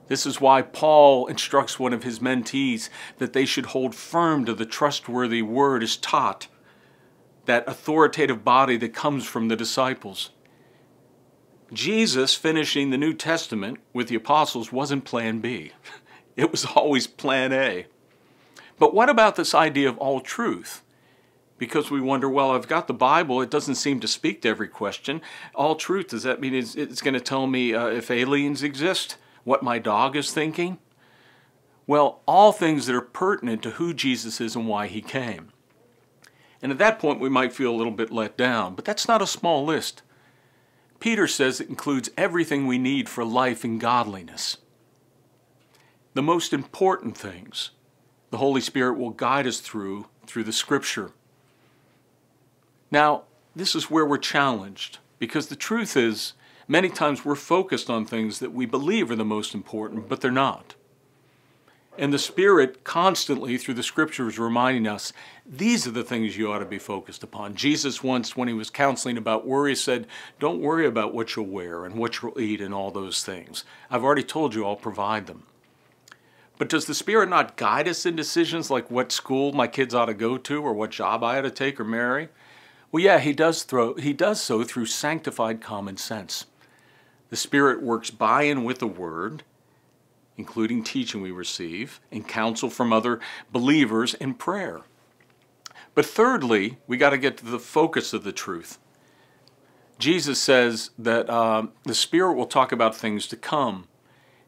This 0.07 0.25
is 0.25 0.39
why 0.39 0.61
Paul 0.61 1.27
instructs 1.27 1.77
one 1.77 1.91
of 1.91 2.03
his 2.03 2.19
mentees 2.19 2.89
that 3.17 3.33
they 3.33 3.43
should 3.43 3.67
hold 3.67 3.93
firm 3.93 4.45
to 4.45 4.53
the 4.53 4.65
trustworthy 4.65 5.41
word 5.41 5.83
as 5.83 5.97
taught 5.97 6.47
that 7.43 7.67
authoritative 7.67 8.45
body 8.45 8.77
that 8.77 8.93
comes 8.93 9.25
from 9.27 9.49
the 9.49 9.57
disciples. 9.57 10.29
Jesus 11.73 12.35
finishing 12.35 12.89
the 12.89 12.97
New 12.97 13.13
Testament 13.13 13.79
with 13.93 14.07
the 14.07 14.15
apostles 14.15 14.71
wasn't 14.71 15.05
plan 15.05 15.39
B. 15.39 15.71
It 16.35 16.51
was 16.51 16.63
always 16.63 17.05
plan 17.05 17.51
A. 17.51 17.85
But 18.77 18.93
what 18.93 19.09
about 19.09 19.35
this 19.35 19.53
idea 19.53 19.89
of 19.89 19.97
all 19.97 20.21
truth? 20.21 20.83
Because 21.57 21.91
we 21.91 21.99
wonder, 21.99 22.29
well, 22.29 22.51
I've 22.51 22.69
got 22.69 22.87
the 22.87 22.93
Bible, 22.93 23.41
it 23.41 23.49
doesn't 23.49 23.75
seem 23.75 23.99
to 23.99 24.07
speak 24.07 24.41
to 24.43 24.47
every 24.47 24.69
question. 24.69 25.21
All 25.53 25.75
truth, 25.75 26.07
does 26.07 26.23
that 26.23 26.39
mean 26.39 26.55
it's, 26.55 26.75
it's 26.75 27.01
going 27.01 27.13
to 27.13 27.19
tell 27.19 27.45
me 27.45 27.73
uh, 27.73 27.87
if 27.87 28.09
aliens 28.09 28.63
exist, 28.63 29.17
what 29.43 29.63
my 29.63 29.79
dog 29.79 30.15
is 30.15 30.31
thinking? 30.31 30.77
Well, 31.85 32.21
all 32.25 32.53
things 32.53 32.85
that 32.85 32.95
are 32.95 33.01
pertinent 33.01 33.61
to 33.63 33.71
who 33.71 33.93
Jesus 33.93 34.39
is 34.39 34.55
and 34.55 34.65
why 34.65 34.87
he 34.87 35.01
came. 35.01 35.51
And 36.61 36.71
at 36.71 36.77
that 36.77 36.99
point, 36.99 37.19
we 37.19 37.29
might 37.29 37.51
feel 37.51 37.71
a 37.71 37.75
little 37.75 37.91
bit 37.91 38.11
let 38.11 38.37
down, 38.37 38.75
but 38.75 38.85
that's 38.85 39.09
not 39.09 39.21
a 39.21 39.27
small 39.27 39.65
list. 39.65 40.03
Peter 40.99 41.27
says 41.27 41.61
it 41.61 41.69
includes 41.69 42.09
everything 42.17 42.67
we 42.67 42.77
need 42.77 43.07
for 43.07 43.23
life 43.23 43.63
and 43.63 43.79
godliness. 43.79 44.57
The 46.13 46.21
most 46.21 46.53
important 46.53 47.17
things 47.17 47.71
the 48.31 48.37
Holy 48.37 48.61
Spirit 48.61 48.97
will 48.97 49.11
guide 49.11 49.47
us 49.47 49.59
through 49.59 50.07
through 50.27 50.43
the 50.43 50.53
Scripture. 50.53 51.11
Now, 52.91 53.23
this 53.55 53.75
is 53.75 53.89
where 53.89 54.05
we're 54.05 54.17
challenged 54.17 54.99
because 55.17 55.47
the 55.47 55.55
truth 55.55 55.97
is, 55.97 56.33
many 56.67 56.89
times 56.89 57.25
we're 57.25 57.35
focused 57.35 57.89
on 57.89 58.05
things 58.05 58.39
that 58.39 58.53
we 58.53 58.65
believe 58.65 59.09
are 59.09 59.15
the 59.15 59.25
most 59.25 59.53
important, 59.53 60.07
but 60.07 60.21
they're 60.21 60.31
not. 60.31 60.75
And 61.99 62.13
the 62.13 62.17
Spirit 62.17 62.85
constantly, 62.85 63.57
through 63.57 63.73
the 63.73 63.83
Scriptures, 63.83 64.39
reminding 64.39 64.87
us 64.87 65.11
these 65.45 65.85
are 65.85 65.91
the 65.91 66.01
things 66.01 66.37
you 66.37 66.49
ought 66.49 66.59
to 66.59 66.65
be 66.65 66.79
focused 66.79 67.23
upon. 67.23 67.55
Jesus 67.55 68.01
once, 68.01 68.37
when 68.37 68.47
he 68.47 68.53
was 68.53 68.69
counseling 68.69 69.17
about 69.17 69.45
worry, 69.45 69.75
said, 69.75 70.07
Don't 70.39 70.61
worry 70.61 70.87
about 70.87 71.13
what 71.13 71.35
you'll 71.35 71.47
wear 71.47 71.83
and 71.83 71.95
what 71.95 72.21
you'll 72.21 72.39
eat 72.39 72.61
and 72.61 72.73
all 72.73 72.89
those 72.89 73.25
things. 73.25 73.65
I've 73.91 74.05
already 74.05 74.23
told 74.23 74.55
you 74.55 74.65
I'll 74.65 74.77
provide 74.77 75.27
them. 75.27 75.43
But 76.57 76.69
does 76.69 76.85
the 76.85 76.93
Spirit 76.93 77.27
not 77.27 77.57
guide 77.57 77.89
us 77.89 78.05
in 78.05 78.15
decisions 78.15 78.71
like 78.71 78.89
what 78.89 79.11
school 79.11 79.51
my 79.51 79.67
kids 79.67 79.93
ought 79.93 80.05
to 80.05 80.13
go 80.13 80.37
to 80.37 80.63
or 80.63 80.71
what 80.71 80.91
job 80.91 81.21
I 81.21 81.39
ought 81.39 81.41
to 81.41 81.51
take 81.51 81.81
or 81.81 81.83
marry? 81.83 82.29
Well, 82.93 83.03
yeah, 83.03 83.19
he 83.19 83.33
does, 83.33 83.63
throw, 83.63 83.95
he 83.95 84.13
does 84.13 84.41
so 84.41 84.63
through 84.63 84.85
sanctified 84.85 85.59
common 85.59 85.97
sense. 85.97 86.45
The 87.29 87.35
Spirit 87.35 87.83
works 87.83 88.09
by 88.09 88.43
and 88.43 88.65
with 88.65 88.79
the 88.79 88.87
Word 88.87 89.43
including 90.39 90.81
teaching 90.81 91.21
we 91.21 91.31
receive, 91.31 91.99
and 92.13 92.25
counsel 92.25 92.69
from 92.69 92.93
other 92.93 93.19
believers 93.51 94.13
in 94.13 94.33
prayer. 94.33 94.79
But 95.93 96.05
thirdly, 96.05 96.77
we 96.87 96.95
got 96.95 97.09
to 97.09 97.17
get 97.17 97.35
to 97.37 97.45
the 97.45 97.59
focus 97.59 98.13
of 98.13 98.23
the 98.23 98.31
truth. 98.31 98.79
Jesus 99.97 100.39
says 100.39 100.91
that 100.97 101.29
uh, 101.29 101.67
the 101.83 101.93
Spirit 101.93 102.35
will 102.35 102.45
talk 102.45 102.71
about 102.71 102.95
things 102.95 103.27
to 103.27 103.35
come, 103.35 103.89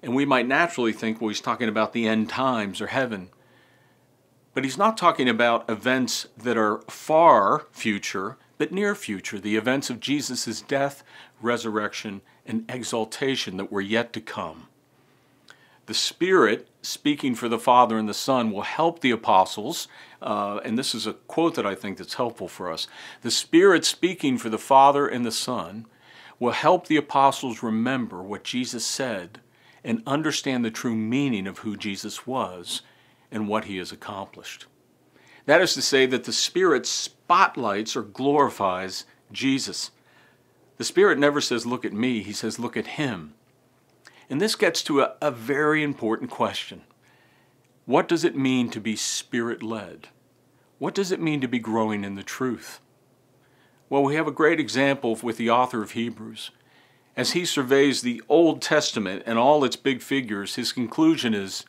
and 0.01 0.15
we 0.15 0.23
might 0.23 0.47
naturally 0.47 0.93
think, 0.93 1.19
well, 1.19 1.27
he's 1.27 1.41
talking 1.41 1.67
about 1.67 1.91
the 1.91 2.07
end 2.07 2.29
times 2.29 2.79
or 2.79 2.87
heaven. 2.87 3.29
But 4.53 4.63
he's 4.63 4.77
not 4.77 4.95
talking 4.95 5.27
about 5.27 5.69
events 5.69 6.25
that 6.37 6.55
are 6.55 6.79
far 6.87 7.65
future, 7.73 8.37
but 8.57 8.71
near 8.71 8.95
future, 8.95 9.39
the 9.39 9.57
events 9.57 9.89
of 9.89 9.99
Jesus' 9.99 10.61
death, 10.61 11.03
resurrection, 11.41 12.21
and 12.45 12.63
exaltation 12.69 13.57
that 13.57 13.73
were 13.73 13.81
yet 13.81 14.13
to 14.13 14.21
come. 14.21 14.67
The 15.91 15.95
Spirit, 15.95 16.69
speaking 16.81 17.35
for 17.35 17.49
the 17.49 17.59
Father 17.59 17.97
and 17.97 18.07
the 18.07 18.13
Son, 18.13 18.49
will 18.49 18.61
help 18.61 19.01
the 19.01 19.11
apostles. 19.11 19.89
Uh, 20.21 20.61
and 20.63 20.77
this 20.77 20.95
is 20.95 21.05
a 21.05 21.11
quote 21.11 21.55
that 21.55 21.65
I 21.65 21.75
think 21.75 21.97
that's 21.97 22.13
helpful 22.13 22.47
for 22.47 22.71
us. 22.71 22.87
The 23.23 23.29
Spirit, 23.29 23.83
speaking 23.83 24.37
for 24.37 24.47
the 24.47 24.57
Father 24.57 25.05
and 25.05 25.25
the 25.25 25.33
Son, 25.33 25.85
will 26.39 26.53
help 26.53 26.87
the 26.87 26.95
apostles 26.95 27.61
remember 27.61 28.23
what 28.23 28.45
Jesus 28.45 28.85
said 28.85 29.41
and 29.83 30.01
understand 30.07 30.63
the 30.63 30.71
true 30.71 30.95
meaning 30.95 31.45
of 31.45 31.57
who 31.57 31.75
Jesus 31.75 32.25
was 32.25 32.83
and 33.29 33.49
what 33.49 33.65
he 33.65 33.75
has 33.75 33.91
accomplished. 33.91 34.67
That 35.45 35.59
is 35.59 35.73
to 35.73 35.81
say, 35.81 36.05
that 36.05 36.23
the 36.23 36.31
Spirit 36.31 36.85
spotlights 36.85 37.97
or 37.97 38.03
glorifies 38.03 39.03
Jesus. 39.33 39.91
The 40.77 40.85
Spirit 40.85 41.19
never 41.19 41.41
says, 41.41 41.65
Look 41.65 41.83
at 41.83 41.91
me, 41.91 42.23
he 42.23 42.31
says, 42.31 42.59
Look 42.59 42.77
at 42.77 42.87
him. 42.87 43.33
And 44.31 44.39
this 44.39 44.55
gets 44.55 44.81
to 44.83 45.01
a, 45.01 45.15
a 45.21 45.29
very 45.29 45.83
important 45.83 46.31
question. 46.31 46.83
What 47.85 48.07
does 48.07 48.23
it 48.23 48.33
mean 48.33 48.69
to 48.69 48.79
be 48.79 48.95
spirit 48.95 49.61
led? 49.61 50.07
What 50.79 50.95
does 50.95 51.11
it 51.11 51.19
mean 51.19 51.41
to 51.41 51.49
be 51.49 51.59
growing 51.59 52.05
in 52.05 52.15
the 52.15 52.23
truth? 52.23 52.79
Well, 53.89 54.03
we 54.03 54.15
have 54.15 54.27
a 54.27 54.31
great 54.31 54.57
example 54.57 55.19
with 55.21 55.35
the 55.35 55.49
author 55.49 55.83
of 55.83 55.91
Hebrews. 55.91 56.51
As 57.17 57.33
he 57.33 57.43
surveys 57.43 58.01
the 58.01 58.21
Old 58.29 58.61
Testament 58.61 59.23
and 59.25 59.37
all 59.37 59.65
its 59.65 59.75
big 59.75 60.01
figures, 60.01 60.55
his 60.55 60.71
conclusion 60.71 61.33
is 61.33 61.65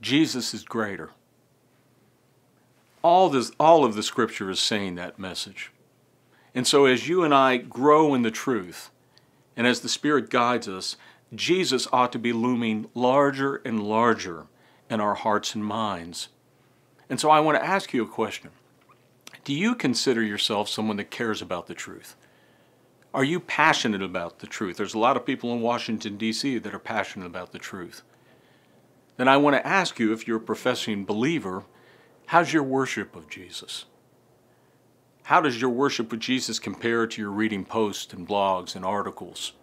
Jesus 0.00 0.54
is 0.54 0.62
greater. 0.62 1.10
All, 3.02 3.28
this, 3.28 3.50
all 3.58 3.84
of 3.84 3.96
the 3.96 4.04
scripture 4.04 4.48
is 4.48 4.60
saying 4.60 4.94
that 4.94 5.18
message. 5.18 5.72
And 6.54 6.68
so, 6.68 6.84
as 6.84 7.08
you 7.08 7.24
and 7.24 7.34
I 7.34 7.56
grow 7.56 8.14
in 8.14 8.22
the 8.22 8.30
truth, 8.30 8.90
and 9.56 9.66
as 9.66 9.80
the 9.80 9.88
Spirit 9.88 10.30
guides 10.30 10.68
us, 10.68 10.96
Jesus 11.34 11.88
ought 11.92 12.12
to 12.12 12.18
be 12.18 12.32
looming 12.32 12.88
larger 12.94 13.56
and 13.64 13.82
larger 13.82 14.46
in 14.88 15.00
our 15.00 15.14
hearts 15.14 15.54
and 15.54 15.64
minds. 15.64 16.28
And 17.10 17.20
so 17.20 17.30
I 17.30 17.40
want 17.40 17.58
to 17.58 17.64
ask 17.64 17.92
you 17.92 18.02
a 18.02 18.08
question. 18.08 18.50
Do 19.44 19.52
you 19.52 19.74
consider 19.74 20.22
yourself 20.22 20.68
someone 20.68 20.96
that 20.96 21.10
cares 21.10 21.42
about 21.42 21.66
the 21.66 21.74
truth? 21.74 22.16
Are 23.14 23.24
you 23.24 23.40
passionate 23.40 24.02
about 24.02 24.40
the 24.40 24.46
truth? 24.46 24.76
There's 24.76 24.94
a 24.94 24.98
lot 24.98 25.16
of 25.16 25.24
people 25.24 25.52
in 25.52 25.60
Washington, 25.60 26.16
D.C. 26.16 26.58
that 26.58 26.74
are 26.74 26.78
passionate 26.78 27.26
about 27.26 27.52
the 27.52 27.58
truth. 27.58 28.02
Then 29.16 29.28
I 29.28 29.36
want 29.36 29.56
to 29.56 29.66
ask 29.66 29.98
you 29.98 30.12
if 30.12 30.28
you're 30.28 30.36
a 30.36 30.40
professing 30.40 31.04
believer, 31.04 31.64
how's 32.26 32.52
your 32.52 32.62
worship 32.62 33.16
of 33.16 33.30
Jesus? 33.30 33.86
How 35.24 35.40
does 35.40 35.60
your 35.60 35.70
worship 35.70 36.12
of 36.12 36.18
Jesus 36.18 36.58
compare 36.58 37.06
to 37.06 37.22
your 37.22 37.30
reading 37.30 37.64
posts 37.64 38.12
and 38.12 38.28
blogs 38.28 38.76
and 38.76 38.84
articles? 38.84 39.54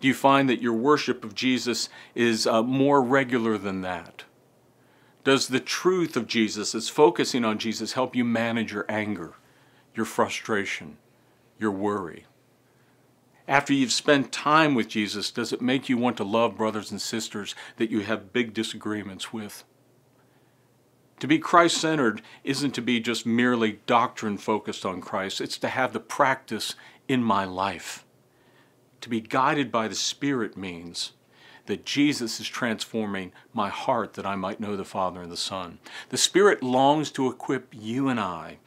Do 0.00 0.08
you 0.08 0.14
find 0.14 0.48
that 0.48 0.62
your 0.62 0.74
worship 0.74 1.24
of 1.24 1.34
Jesus 1.34 1.88
is 2.14 2.46
uh, 2.46 2.62
more 2.62 3.02
regular 3.02 3.56
than 3.58 3.80
that? 3.82 4.24
Does 5.24 5.48
the 5.48 5.60
truth 5.60 6.16
of 6.16 6.28
Jesus, 6.28 6.74
as 6.74 6.88
focusing 6.88 7.44
on 7.44 7.58
Jesus, 7.58 7.94
help 7.94 8.14
you 8.14 8.24
manage 8.24 8.72
your 8.72 8.86
anger, 8.88 9.34
your 9.94 10.06
frustration, 10.06 10.98
your 11.58 11.72
worry? 11.72 12.26
After 13.48 13.72
you've 13.72 13.92
spent 13.92 14.30
time 14.30 14.74
with 14.74 14.88
Jesus, 14.88 15.30
does 15.32 15.52
it 15.52 15.60
make 15.60 15.88
you 15.88 15.96
want 15.98 16.16
to 16.18 16.24
love 16.24 16.56
brothers 16.56 16.92
and 16.92 17.00
sisters 17.00 17.56
that 17.76 17.90
you 17.90 18.00
have 18.00 18.32
big 18.32 18.54
disagreements 18.54 19.32
with? 19.32 19.64
To 21.18 21.26
be 21.26 21.40
Christ 21.40 21.78
centered 21.78 22.22
isn't 22.44 22.76
to 22.76 22.82
be 22.82 23.00
just 23.00 23.26
merely 23.26 23.80
doctrine 23.86 24.38
focused 24.38 24.86
on 24.86 25.00
Christ, 25.00 25.40
it's 25.40 25.58
to 25.58 25.68
have 25.68 25.92
the 25.92 25.98
practice 25.98 26.76
in 27.08 27.20
my 27.20 27.44
life. 27.44 28.05
To 29.06 29.10
be 29.10 29.20
guided 29.20 29.70
by 29.70 29.86
the 29.86 29.94
Spirit 29.94 30.56
means 30.56 31.12
that 31.66 31.84
Jesus 31.84 32.40
is 32.40 32.48
transforming 32.48 33.30
my 33.54 33.68
heart 33.68 34.14
that 34.14 34.26
I 34.26 34.34
might 34.34 34.58
know 34.58 34.74
the 34.76 34.84
Father 34.84 35.22
and 35.22 35.30
the 35.30 35.36
Son. 35.36 35.78
The 36.08 36.16
Spirit 36.16 36.60
longs 36.60 37.12
to 37.12 37.28
equip 37.28 37.68
you 37.72 38.08
and 38.08 38.18
I 38.18 38.58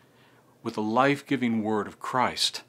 with 0.63 0.75
the 0.75 0.81
life 0.81 1.25
giving 1.25 1.61
word 1.61 1.87
of 1.87 1.99
Christ. 1.99 2.63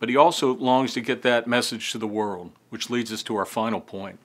But 0.00 0.08
He 0.08 0.16
also 0.16 0.52
longs 0.52 0.92
to 0.94 1.00
get 1.00 1.22
that 1.22 1.46
message 1.46 1.92
to 1.92 1.98
the 1.98 2.08
world, 2.08 2.50
which 2.68 2.90
leads 2.90 3.12
us 3.12 3.22
to 3.22 3.36
our 3.36 3.46
final 3.46 3.80
point. 3.80 4.18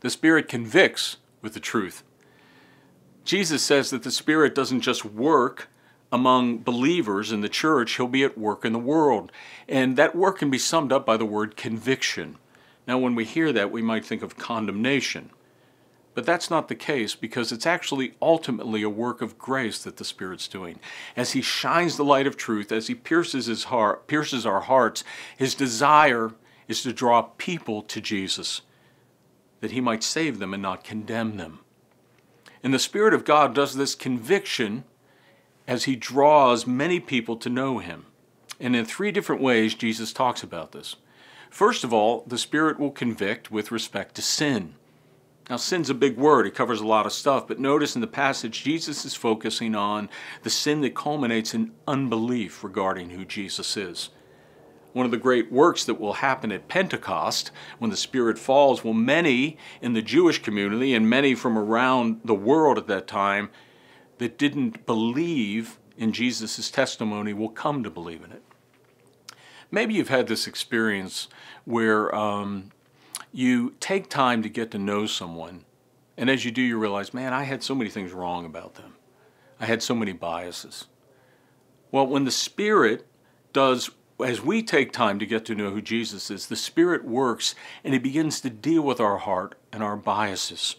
The 0.00 0.10
Spirit 0.10 0.48
convicts 0.48 1.18
with 1.42 1.54
the 1.54 1.60
truth. 1.60 2.02
Jesus 3.24 3.62
says 3.62 3.90
that 3.90 4.02
the 4.02 4.10
Spirit 4.10 4.52
doesn't 4.52 4.80
just 4.80 5.04
work 5.04 5.68
among 6.12 6.58
believers 6.58 7.30
in 7.30 7.40
the 7.40 7.48
church, 7.48 7.96
he'll 7.96 8.08
be 8.08 8.24
at 8.24 8.38
work 8.38 8.64
in 8.64 8.72
the 8.72 8.78
world. 8.78 9.30
And 9.68 9.96
that 9.96 10.16
work 10.16 10.38
can 10.38 10.50
be 10.50 10.58
summed 10.58 10.92
up 10.92 11.06
by 11.06 11.16
the 11.16 11.24
word 11.24 11.56
conviction. 11.56 12.36
Now, 12.86 12.98
when 12.98 13.14
we 13.14 13.24
hear 13.24 13.52
that, 13.52 13.70
we 13.70 13.82
might 13.82 14.04
think 14.04 14.22
of 14.22 14.36
condemnation. 14.36 15.30
But 16.14 16.26
that's 16.26 16.50
not 16.50 16.68
the 16.68 16.74
case 16.74 17.14
because 17.14 17.52
it's 17.52 17.66
actually 17.66 18.14
ultimately 18.20 18.82
a 18.82 18.90
work 18.90 19.22
of 19.22 19.38
grace 19.38 19.82
that 19.84 19.96
the 19.96 20.04
Spirit's 20.04 20.48
doing. 20.48 20.80
As 21.16 21.32
He 21.32 21.40
shines 21.40 21.96
the 21.96 22.04
light 22.04 22.26
of 22.26 22.36
truth, 22.36 22.72
as 22.72 22.88
He 22.88 22.94
pierces, 22.96 23.46
his 23.46 23.64
heart, 23.64 24.08
pierces 24.08 24.44
our 24.44 24.60
hearts, 24.60 25.04
His 25.36 25.54
desire 25.54 26.32
is 26.66 26.82
to 26.82 26.92
draw 26.92 27.22
people 27.22 27.82
to 27.82 28.00
Jesus, 28.00 28.62
that 29.60 29.70
He 29.70 29.80
might 29.80 30.02
save 30.02 30.40
them 30.40 30.52
and 30.52 30.62
not 30.62 30.82
condemn 30.82 31.36
them. 31.36 31.60
And 32.62 32.74
the 32.74 32.78
Spirit 32.80 33.14
of 33.14 33.24
God 33.24 33.54
does 33.54 33.76
this 33.76 33.94
conviction 33.94 34.84
as 35.70 35.84
he 35.84 35.94
draws 35.94 36.66
many 36.66 36.98
people 36.98 37.36
to 37.36 37.48
know 37.48 37.78
him. 37.78 38.04
And 38.58 38.74
in 38.74 38.84
three 38.84 39.12
different 39.12 39.40
ways, 39.40 39.72
Jesus 39.72 40.12
talks 40.12 40.42
about 40.42 40.72
this. 40.72 40.96
First 41.48 41.84
of 41.84 41.94
all, 41.94 42.24
the 42.26 42.38
Spirit 42.38 42.80
will 42.80 42.90
convict 42.90 43.52
with 43.52 43.70
respect 43.70 44.16
to 44.16 44.22
sin. 44.22 44.74
Now, 45.48 45.56
sin's 45.56 45.88
a 45.88 45.94
big 45.94 46.16
word, 46.16 46.44
it 46.44 46.56
covers 46.56 46.80
a 46.80 46.86
lot 46.86 47.06
of 47.06 47.12
stuff, 47.12 47.46
but 47.46 47.60
notice 47.60 47.94
in 47.94 48.00
the 48.00 48.08
passage, 48.08 48.64
Jesus 48.64 49.04
is 49.04 49.14
focusing 49.14 49.76
on 49.76 50.08
the 50.42 50.50
sin 50.50 50.80
that 50.80 50.96
culminates 50.96 51.54
in 51.54 51.70
unbelief 51.86 52.64
regarding 52.64 53.10
who 53.10 53.24
Jesus 53.24 53.76
is. 53.76 54.10
One 54.92 55.06
of 55.06 55.12
the 55.12 55.18
great 55.18 55.52
works 55.52 55.84
that 55.84 56.00
will 56.00 56.14
happen 56.14 56.50
at 56.50 56.66
Pentecost 56.66 57.52
when 57.78 57.92
the 57.92 57.96
Spirit 57.96 58.40
falls, 58.40 58.82
will 58.82 58.92
many 58.92 59.56
in 59.80 59.92
the 59.92 60.02
Jewish 60.02 60.42
community 60.42 60.94
and 60.94 61.08
many 61.08 61.36
from 61.36 61.56
around 61.56 62.22
the 62.24 62.34
world 62.34 62.76
at 62.76 62.88
that 62.88 63.06
time 63.06 63.50
that 64.20 64.36
didn't 64.36 64.84
believe 64.84 65.78
in 65.96 66.12
Jesus' 66.12 66.70
testimony 66.70 67.32
will 67.32 67.48
come 67.48 67.82
to 67.82 67.90
believe 67.90 68.22
in 68.22 68.30
it. 68.30 68.42
Maybe 69.70 69.94
you've 69.94 70.10
had 70.10 70.28
this 70.28 70.46
experience 70.46 71.26
where 71.64 72.14
um, 72.14 72.70
you 73.32 73.74
take 73.80 74.10
time 74.10 74.42
to 74.42 74.50
get 74.50 74.70
to 74.72 74.78
know 74.78 75.06
someone, 75.06 75.64
and 76.18 76.28
as 76.28 76.44
you 76.44 76.50
do, 76.50 76.60
you 76.60 76.78
realize, 76.78 77.14
man, 77.14 77.32
I 77.32 77.44
had 77.44 77.62
so 77.62 77.74
many 77.74 77.88
things 77.88 78.12
wrong 78.12 78.44
about 78.44 78.74
them. 78.74 78.96
I 79.58 79.64
had 79.64 79.82
so 79.82 79.94
many 79.94 80.12
biases. 80.12 80.86
Well, 81.90 82.06
when 82.06 82.24
the 82.24 82.30
Spirit 82.30 83.06
does, 83.54 83.90
as 84.22 84.42
we 84.42 84.62
take 84.62 84.92
time 84.92 85.18
to 85.18 85.26
get 85.26 85.46
to 85.46 85.54
know 85.54 85.70
who 85.70 85.80
Jesus 85.80 86.30
is, 86.30 86.46
the 86.46 86.56
Spirit 86.56 87.06
works 87.06 87.54
and 87.82 87.94
He 87.94 87.98
begins 87.98 88.42
to 88.42 88.50
deal 88.50 88.82
with 88.82 89.00
our 89.00 89.16
heart 89.16 89.54
and 89.72 89.82
our 89.82 89.96
biases. 89.96 90.76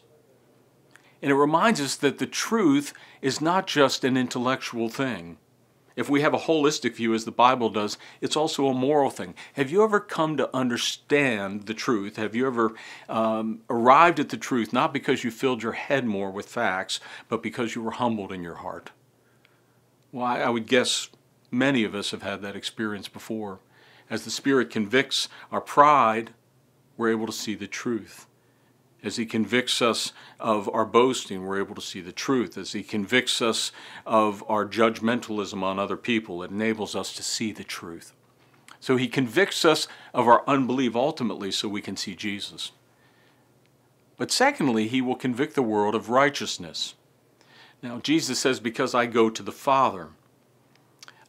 And 1.22 1.32
it 1.32 1.36
reminds 1.36 1.80
us 1.80 1.96
that 1.98 2.18
the 2.18 2.26
truth 2.26 2.94
is 3.22 3.42
not 3.42 3.68
just 3.68 4.04
an 4.04 4.18
intellectual 4.18 4.90
thing. 4.90 5.38
If 5.96 6.10
we 6.10 6.22
have 6.22 6.34
a 6.34 6.40
holistic 6.40 6.96
view, 6.96 7.14
as 7.14 7.26
the 7.26 7.32
Bible 7.32 7.70
does, 7.70 7.98
it's 8.22 8.36
also 8.36 8.68
a 8.68 8.74
moral 8.74 9.10
thing. 9.10 9.36
Have 9.54 9.70
you 9.70 9.84
ever 9.84 10.00
come 10.00 10.38
to 10.38 10.56
understand 10.56 11.66
the 11.66 11.74
truth? 11.74 12.16
Have 12.16 12.34
you 12.34 12.48
ever 12.48 12.74
um, 13.10 13.62
arrived 13.70 14.20
at 14.20 14.30
the 14.30 14.38
truth 14.38 14.72
not 14.72 14.94
because 14.94 15.24
you 15.24 15.32
filled 15.32 15.62
your 15.62 15.74
head 15.74 16.06
more 16.06 16.32
with 16.32 16.48
facts, 16.48 17.00
but 17.28 17.44
because 17.44 17.76
you 17.76 17.84
were 17.84 17.92
humbled 17.92 18.32
in 18.32 18.42
your 18.42 18.56
heart? 18.56 18.92
Well, 20.12 20.26
I, 20.26 20.40
I 20.40 20.50
would 20.50 20.66
guess 20.66 21.10
many 21.52 21.84
of 21.84 21.94
us 21.94 22.12
have 22.12 22.24
had 22.24 22.42
that 22.42 22.56
experience 22.56 23.08
before. 23.08 23.60
As 24.10 24.24
the 24.24 24.32
Spirit 24.32 24.70
convicts 24.70 25.28
our 25.52 25.62
pride, 25.62 26.34
we're 26.98 27.12
able 27.12 27.28
to 27.28 27.34
see 27.34 27.56
the 27.56 27.68
truth. 27.68 28.28
As 29.04 29.16
He 29.16 29.26
convicts 29.26 29.82
us 29.82 30.14
of 30.40 30.70
our 30.74 30.86
boasting, 30.86 31.46
we're 31.46 31.60
able 31.60 31.76
to 31.76 31.82
see 31.82 32.02
the 32.02 32.12
truth. 32.12 32.58
As 32.58 32.74
He 32.74 32.84
convicts 32.84 33.42
us 33.42 33.72
of 34.06 34.44
our 34.48 34.66
judgmentalism 34.66 35.64
on 35.64 35.80
other 35.80 35.98
people, 35.98 36.44
it 36.44 36.52
enables 36.52 36.96
us 36.96 37.14
to 37.16 37.24
see 37.24 37.52
the 37.52 37.64
truth. 37.64 38.14
So 38.80 38.98
He 38.98 39.08
convicts 39.08 39.66
us 39.66 39.88
of 40.14 40.28
our 40.28 40.44
unbelief 40.48 40.96
ultimately 40.96 41.52
so 41.52 41.68
we 41.68 41.82
can 41.82 41.98
see 41.98 42.16
Jesus. 42.16 42.72
But 44.18 44.32
secondly, 44.32 44.88
He 44.88 45.02
will 45.02 45.16
convict 45.16 45.56
the 45.56 45.64
world 45.64 45.96
of 45.96 46.10
righteousness. 46.10 46.94
Now, 47.82 48.00
Jesus 48.00 48.40
says, 48.40 48.60
Because 48.60 48.94
I 48.94 49.08
go 49.08 49.30
to 49.32 49.42
the 49.42 49.52
Father. 49.52 50.10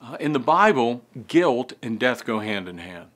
Uh, 0.00 0.16
in 0.20 0.32
the 0.32 0.38
Bible, 0.38 1.02
guilt 1.28 1.72
and 1.82 1.98
death 1.98 2.24
go 2.24 2.40
hand 2.40 2.68
in 2.68 2.78
hand. 2.78 3.08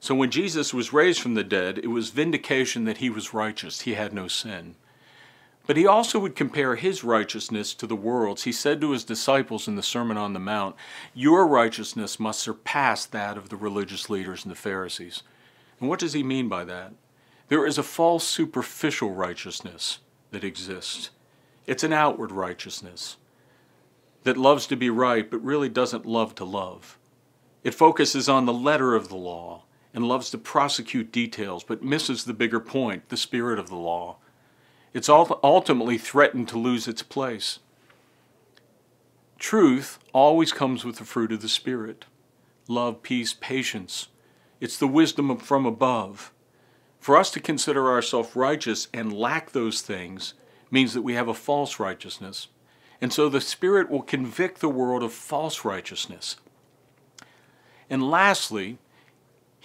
So 0.00 0.14
when 0.14 0.30
Jesus 0.30 0.72
was 0.72 0.92
raised 0.92 1.20
from 1.20 1.34
the 1.34 1.44
dead, 1.44 1.78
it 1.78 1.88
was 1.88 2.10
vindication 2.10 2.84
that 2.84 2.98
he 2.98 3.10
was 3.10 3.34
righteous, 3.34 3.80
he 3.80 3.94
had 3.94 4.12
no 4.12 4.28
sin. 4.28 4.76
But 5.66 5.76
he 5.76 5.86
also 5.86 6.18
would 6.18 6.34
compare 6.34 6.76
his 6.76 7.04
righteousness 7.04 7.74
to 7.74 7.86
the 7.86 7.96
world's. 7.96 8.44
He 8.44 8.52
said 8.52 8.80
to 8.80 8.92
his 8.92 9.04
disciples 9.04 9.68
in 9.68 9.76
the 9.76 9.82
Sermon 9.82 10.16
on 10.16 10.32
the 10.32 10.38
Mount, 10.38 10.76
Your 11.12 11.46
righteousness 11.46 12.18
must 12.18 12.40
surpass 12.40 13.04
that 13.04 13.36
of 13.36 13.50
the 13.50 13.56
religious 13.56 14.08
leaders 14.08 14.44
and 14.44 14.50
the 14.50 14.56
Pharisees. 14.56 15.22
And 15.78 15.88
what 15.88 15.98
does 15.98 16.14
he 16.14 16.22
mean 16.22 16.48
by 16.48 16.64
that? 16.64 16.94
There 17.48 17.66
is 17.66 17.76
a 17.76 17.82
false 17.82 18.24
superficial 18.24 19.12
righteousness 19.12 19.98
that 20.30 20.44
exists. 20.44 21.10
It's 21.66 21.84
an 21.84 21.92
outward 21.92 22.32
righteousness 22.32 23.18
that 24.24 24.38
loves 24.38 24.66
to 24.68 24.76
be 24.76 24.88
right 24.88 25.30
but 25.30 25.44
really 25.44 25.68
doesn't 25.68 26.06
love 26.06 26.34
to 26.36 26.44
love. 26.44 26.98
It 27.62 27.74
focuses 27.74 28.26
on 28.26 28.46
the 28.46 28.54
letter 28.54 28.94
of 28.94 29.08
the 29.08 29.16
law 29.16 29.64
and 29.98 30.06
loves 30.06 30.30
to 30.30 30.38
prosecute 30.38 31.10
details, 31.10 31.64
but 31.64 31.82
misses 31.82 32.22
the 32.22 32.32
bigger 32.32 32.60
point, 32.60 33.08
the 33.08 33.16
spirit 33.16 33.58
of 33.58 33.68
the 33.68 33.74
law. 33.74 34.16
It's 34.94 35.08
ultimately 35.08 35.98
threatened 35.98 36.46
to 36.50 36.56
lose 36.56 36.86
its 36.86 37.02
place. 37.02 37.58
Truth 39.40 39.98
always 40.12 40.52
comes 40.52 40.84
with 40.84 40.98
the 40.98 41.04
fruit 41.04 41.32
of 41.32 41.42
the 41.42 41.48
Spirit 41.48 42.04
love, 42.68 43.02
peace, 43.02 43.34
patience. 43.40 44.06
It's 44.60 44.78
the 44.78 44.86
wisdom 44.86 45.36
from 45.36 45.66
above. 45.66 46.32
For 47.00 47.16
us 47.16 47.32
to 47.32 47.40
consider 47.40 47.90
ourselves 47.90 48.36
righteous 48.36 48.86
and 48.94 49.12
lack 49.12 49.50
those 49.50 49.80
things 49.80 50.34
means 50.70 50.94
that 50.94 51.02
we 51.02 51.14
have 51.14 51.26
a 51.26 51.34
false 51.34 51.80
righteousness. 51.80 52.46
And 53.00 53.12
so 53.12 53.28
the 53.28 53.40
Spirit 53.40 53.90
will 53.90 54.02
convict 54.02 54.60
the 54.60 54.68
world 54.68 55.02
of 55.02 55.12
false 55.12 55.64
righteousness. 55.64 56.36
And 57.90 58.08
lastly, 58.08 58.78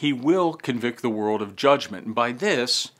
he 0.03 0.11
will 0.11 0.53
convict 0.55 1.01
the 1.01 1.09
world 1.09 1.41
of 1.41 1.55
judgment. 1.55 2.05
And 2.05 2.13
by 2.13 2.33
this, 2.33 2.91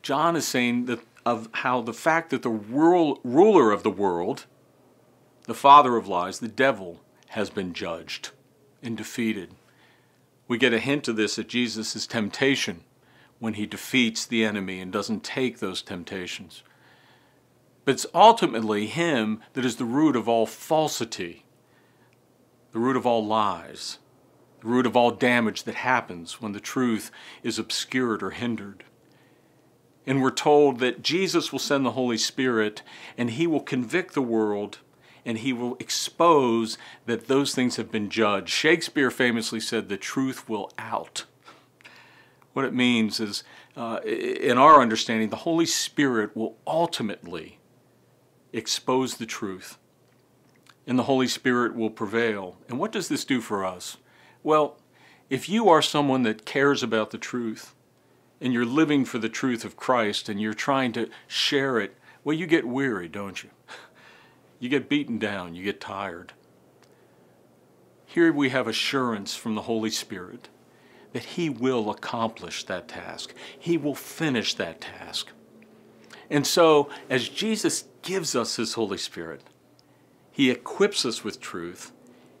John 0.00 0.36
is 0.36 0.48
saying 0.48 0.86
that 0.86 1.00
of 1.26 1.50
how 1.52 1.82
the 1.82 1.92
fact 1.92 2.30
that 2.30 2.40
the 2.40 2.48
ruler 2.48 3.72
of 3.72 3.82
the 3.82 3.90
world, 3.90 4.46
the 5.42 5.52
father 5.52 5.98
of 5.98 6.08
lies, 6.08 6.38
the 6.38 6.48
devil, 6.48 7.02
has 7.28 7.50
been 7.50 7.74
judged 7.74 8.30
and 8.82 8.96
defeated. 8.96 9.50
We 10.48 10.56
get 10.56 10.72
a 10.72 10.78
hint 10.78 11.08
of 11.08 11.16
this 11.16 11.38
at 11.38 11.46
Jesus' 11.46 12.06
temptation 12.06 12.84
when 13.38 13.52
he 13.52 13.66
defeats 13.66 14.24
the 14.24 14.46
enemy 14.46 14.80
and 14.80 14.90
doesn't 14.90 15.24
take 15.24 15.58
those 15.58 15.82
temptations. 15.82 16.62
But 17.84 17.96
it's 17.96 18.06
ultimately 18.14 18.86
him 18.86 19.42
that 19.52 19.66
is 19.66 19.76
the 19.76 19.84
root 19.84 20.16
of 20.16 20.26
all 20.26 20.46
falsity 20.46 21.44
the 22.72 22.80
root 22.80 22.96
of 22.96 23.06
all 23.06 23.24
lies, 23.24 23.98
the 24.64 24.70
root 24.70 24.86
of 24.86 24.96
all 24.96 25.10
damage 25.10 25.64
that 25.64 25.74
happens 25.74 26.40
when 26.40 26.52
the 26.52 26.60
truth 26.60 27.10
is 27.42 27.58
obscured 27.58 28.22
or 28.22 28.30
hindered. 28.30 28.82
And 30.06 30.22
we're 30.22 30.30
told 30.30 30.80
that 30.80 31.02
Jesus 31.02 31.52
will 31.52 31.58
send 31.58 31.84
the 31.84 31.92
Holy 31.92 32.16
Spirit 32.16 32.82
and 33.16 33.30
he 33.30 33.46
will 33.46 33.60
convict 33.60 34.14
the 34.14 34.22
world 34.22 34.78
and 35.24 35.38
he 35.38 35.52
will 35.52 35.76
expose 35.80 36.76
that 37.06 37.28
those 37.28 37.54
things 37.54 37.76
have 37.76 37.90
been 37.90 38.10
judged. 38.10 38.48
Shakespeare 38.48 39.10
famously 39.10 39.60
said, 39.60 39.88
The 39.88 39.96
truth 39.96 40.48
will 40.48 40.70
out. 40.78 41.24
What 42.52 42.64
it 42.64 42.74
means 42.74 43.20
is, 43.20 43.42
uh, 43.76 44.00
in 44.04 44.58
our 44.58 44.80
understanding, 44.80 45.30
the 45.30 45.36
Holy 45.36 45.66
Spirit 45.66 46.36
will 46.36 46.56
ultimately 46.66 47.58
expose 48.52 49.16
the 49.16 49.26
truth, 49.26 49.78
and 50.86 50.98
the 50.98 51.04
Holy 51.04 51.26
Spirit 51.26 51.74
will 51.74 51.90
prevail. 51.90 52.58
And 52.68 52.78
what 52.78 52.92
does 52.92 53.08
this 53.08 53.24
do 53.24 53.40
for 53.40 53.64
us? 53.64 53.96
Well, 54.44 54.76
if 55.30 55.48
you 55.48 55.68
are 55.70 55.82
someone 55.82 56.22
that 56.22 56.44
cares 56.44 56.82
about 56.82 57.10
the 57.10 57.18
truth, 57.18 57.74
and 58.40 58.52
you're 58.52 58.66
living 58.66 59.06
for 59.06 59.18
the 59.18 59.30
truth 59.30 59.64
of 59.64 59.76
Christ, 59.76 60.28
and 60.28 60.40
you're 60.40 60.54
trying 60.54 60.92
to 60.92 61.08
share 61.26 61.80
it, 61.80 61.96
well, 62.22 62.36
you 62.36 62.46
get 62.46 62.66
weary, 62.66 63.08
don't 63.08 63.42
you? 63.42 63.50
You 64.60 64.70
get 64.70 64.88
beaten 64.88 65.18
down, 65.18 65.54
you 65.54 65.62
get 65.62 65.78
tired. 65.78 66.32
Here 68.06 68.32
we 68.32 68.48
have 68.48 68.66
assurance 68.66 69.34
from 69.36 69.56
the 69.56 69.62
Holy 69.62 69.90
Spirit 69.90 70.48
that 71.12 71.24
He 71.24 71.50
will 71.50 71.90
accomplish 71.90 72.64
that 72.64 72.88
task. 72.88 73.34
He 73.58 73.76
will 73.76 73.96
finish 73.96 74.54
that 74.54 74.80
task. 74.80 75.32
And 76.30 76.46
so, 76.46 76.88
as 77.10 77.28
Jesus 77.28 77.84
gives 78.00 78.34
us 78.34 78.56
His 78.56 78.74
Holy 78.74 78.96
Spirit, 78.96 79.42
He 80.30 80.50
equips 80.50 81.04
us 81.04 81.22
with 81.22 81.40
truth. 81.40 81.92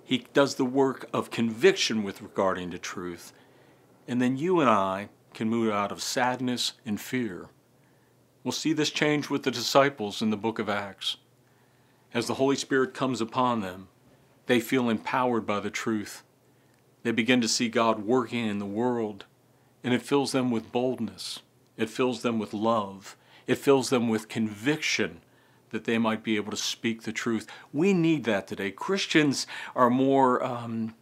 He 0.04 0.26
does 0.34 0.56
the 0.56 0.64
work 0.66 1.08
of 1.12 1.30
conviction 1.30 2.02
with 2.02 2.20
regarding 2.20 2.70
to 2.70 2.78
truth. 2.78 3.32
And 4.06 4.20
then 4.20 4.36
you 4.36 4.60
and 4.60 4.68
I 4.68 5.08
can 5.32 5.48
move 5.48 5.72
out 5.72 5.90
of 5.90 6.02
sadness 6.02 6.74
and 6.84 7.00
fear. 7.00 7.48
We'll 8.42 8.52
see 8.52 8.74
this 8.74 8.90
change 8.90 9.30
with 9.30 9.44
the 9.44 9.50
disciples 9.50 10.20
in 10.20 10.28
the 10.28 10.36
book 10.36 10.58
of 10.58 10.68
Acts. 10.68 11.16
As 12.12 12.26
the 12.26 12.34
Holy 12.34 12.54
Spirit 12.54 12.92
comes 12.92 13.22
upon 13.22 13.62
them, 13.62 13.88
they 14.46 14.60
feel 14.60 14.90
empowered 14.90 15.46
by 15.46 15.60
the 15.60 15.70
truth. 15.70 16.22
They 17.02 17.10
begin 17.10 17.40
to 17.40 17.48
see 17.48 17.68
God 17.70 18.04
working 18.04 18.46
in 18.46 18.58
the 18.58 18.66
world, 18.66 19.24
and 19.82 19.94
it 19.94 20.02
fills 20.02 20.32
them 20.32 20.50
with 20.50 20.70
boldness. 20.70 21.40
It 21.78 21.88
fills 21.88 22.20
them 22.20 22.38
with 22.38 22.52
love. 22.52 23.16
It 23.46 23.56
fills 23.56 23.88
them 23.88 24.08
with 24.08 24.28
conviction 24.28 25.20
that 25.74 25.84
they 25.84 25.98
might 25.98 26.22
be 26.22 26.36
able 26.36 26.52
to 26.52 26.56
speak 26.56 27.02
the 27.02 27.12
truth. 27.12 27.46
We 27.72 27.92
need 27.92 28.24
that 28.24 28.46
today. 28.46 28.70
Christians 28.70 29.46
are 29.74 29.90
more 29.90 30.42
um, 30.42 30.94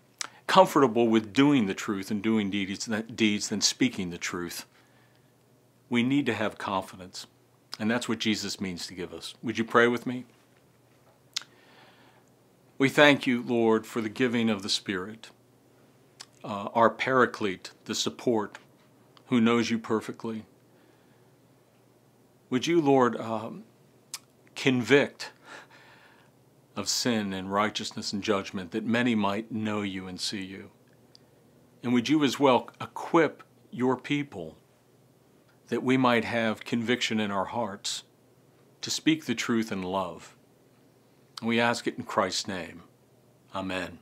comfortable 0.46 1.08
with 1.08 1.34
doing 1.34 1.66
the 1.66 1.74
truth 1.74 2.10
and 2.10 2.22
doing 2.22 2.50
deeds, 2.50 2.88
deeds 3.14 3.48
than 3.48 3.60
speaking 3.60 4.08
the 4.08 4.18
truth. 4.18 4.64
We 5.90 6.02
need 6.02 6.24
to 6.26 6.32
have 6.32 6.56
confidence, 6.56 7.26
and 7.78 7.90
that's 7.90 8.08
what 8.08 8.18
Jesus 8.18 8.62
means 8.62 8.86
to 8.86 8.94
give 8.94 9.12
us. 9.12 9.34
Would 9.42 9.58
you 9.58 9.64
pray 9.64 9.88
with 9.88 10.06
me? 10.06 10.24
We 12.78 12.88
thank 12.88 13.26
you, 13.26 13.42
Lord, 13.42 13.86
for 13.86 14.00
the 14.00 14.08
giving 14.08 14.48
of 14.48 14.62
the 14.62 14.70
Spirit, 14.70 15.28
uh, 16.42 16.68
our 16.74 16.88
paraclete, 16.88 17.72
the 17.84 17.94
support, 17.94 18.56
who 19.26 19.38
knows 19.38 19.70
you 19.70 19.78
perfectly. 19.78 20.44
Would 22.48 22.66
you, 22.66 22.80
Lord, 22.80 23.20
um, 23.20 23.64
convict 24.54 25.32
of 26.74 26.88
sin 26.88 27.32
and 27.32 27.52
righteousness 27.52 28.12
and 28.12 28.22
judgment 28.22 28.70
that 28.70 28.84
many 28.84 29.14
might 29.14 29.52
know 29.52 29.82
you 29.82 30.06
and 30.06 30.20
see 30.20 30.42
you? 30.42 30.70
And 31.82 31.92
would 31.92 32.08
you 32.08 32.22
as 32.24 32.38
well 32.38 32.70
equip 32.80 33.42
your 33.70 33.96
people 33.96 34.56
that 35.68 35.82
we 35.82 35.96
might 35.96 36.24
have 36.24 36.64
conviction 36.64 37.18
in 37.18 37.30
our 37.30 37.46
hearts 37.46 38.04
to 38.82 38.90
speak 38.90 39.24
the 39.24 39.34
truth 39.34 39.72
in 39.72 39.82
love? 39.82 40.36
We 41.42 41.58
ask 41.58 41.86
it 41.86 41.98
in 41.98 42.04
Christ's 42.04 42.46
name. 42.46 42.82
Amen. 43.54 43.98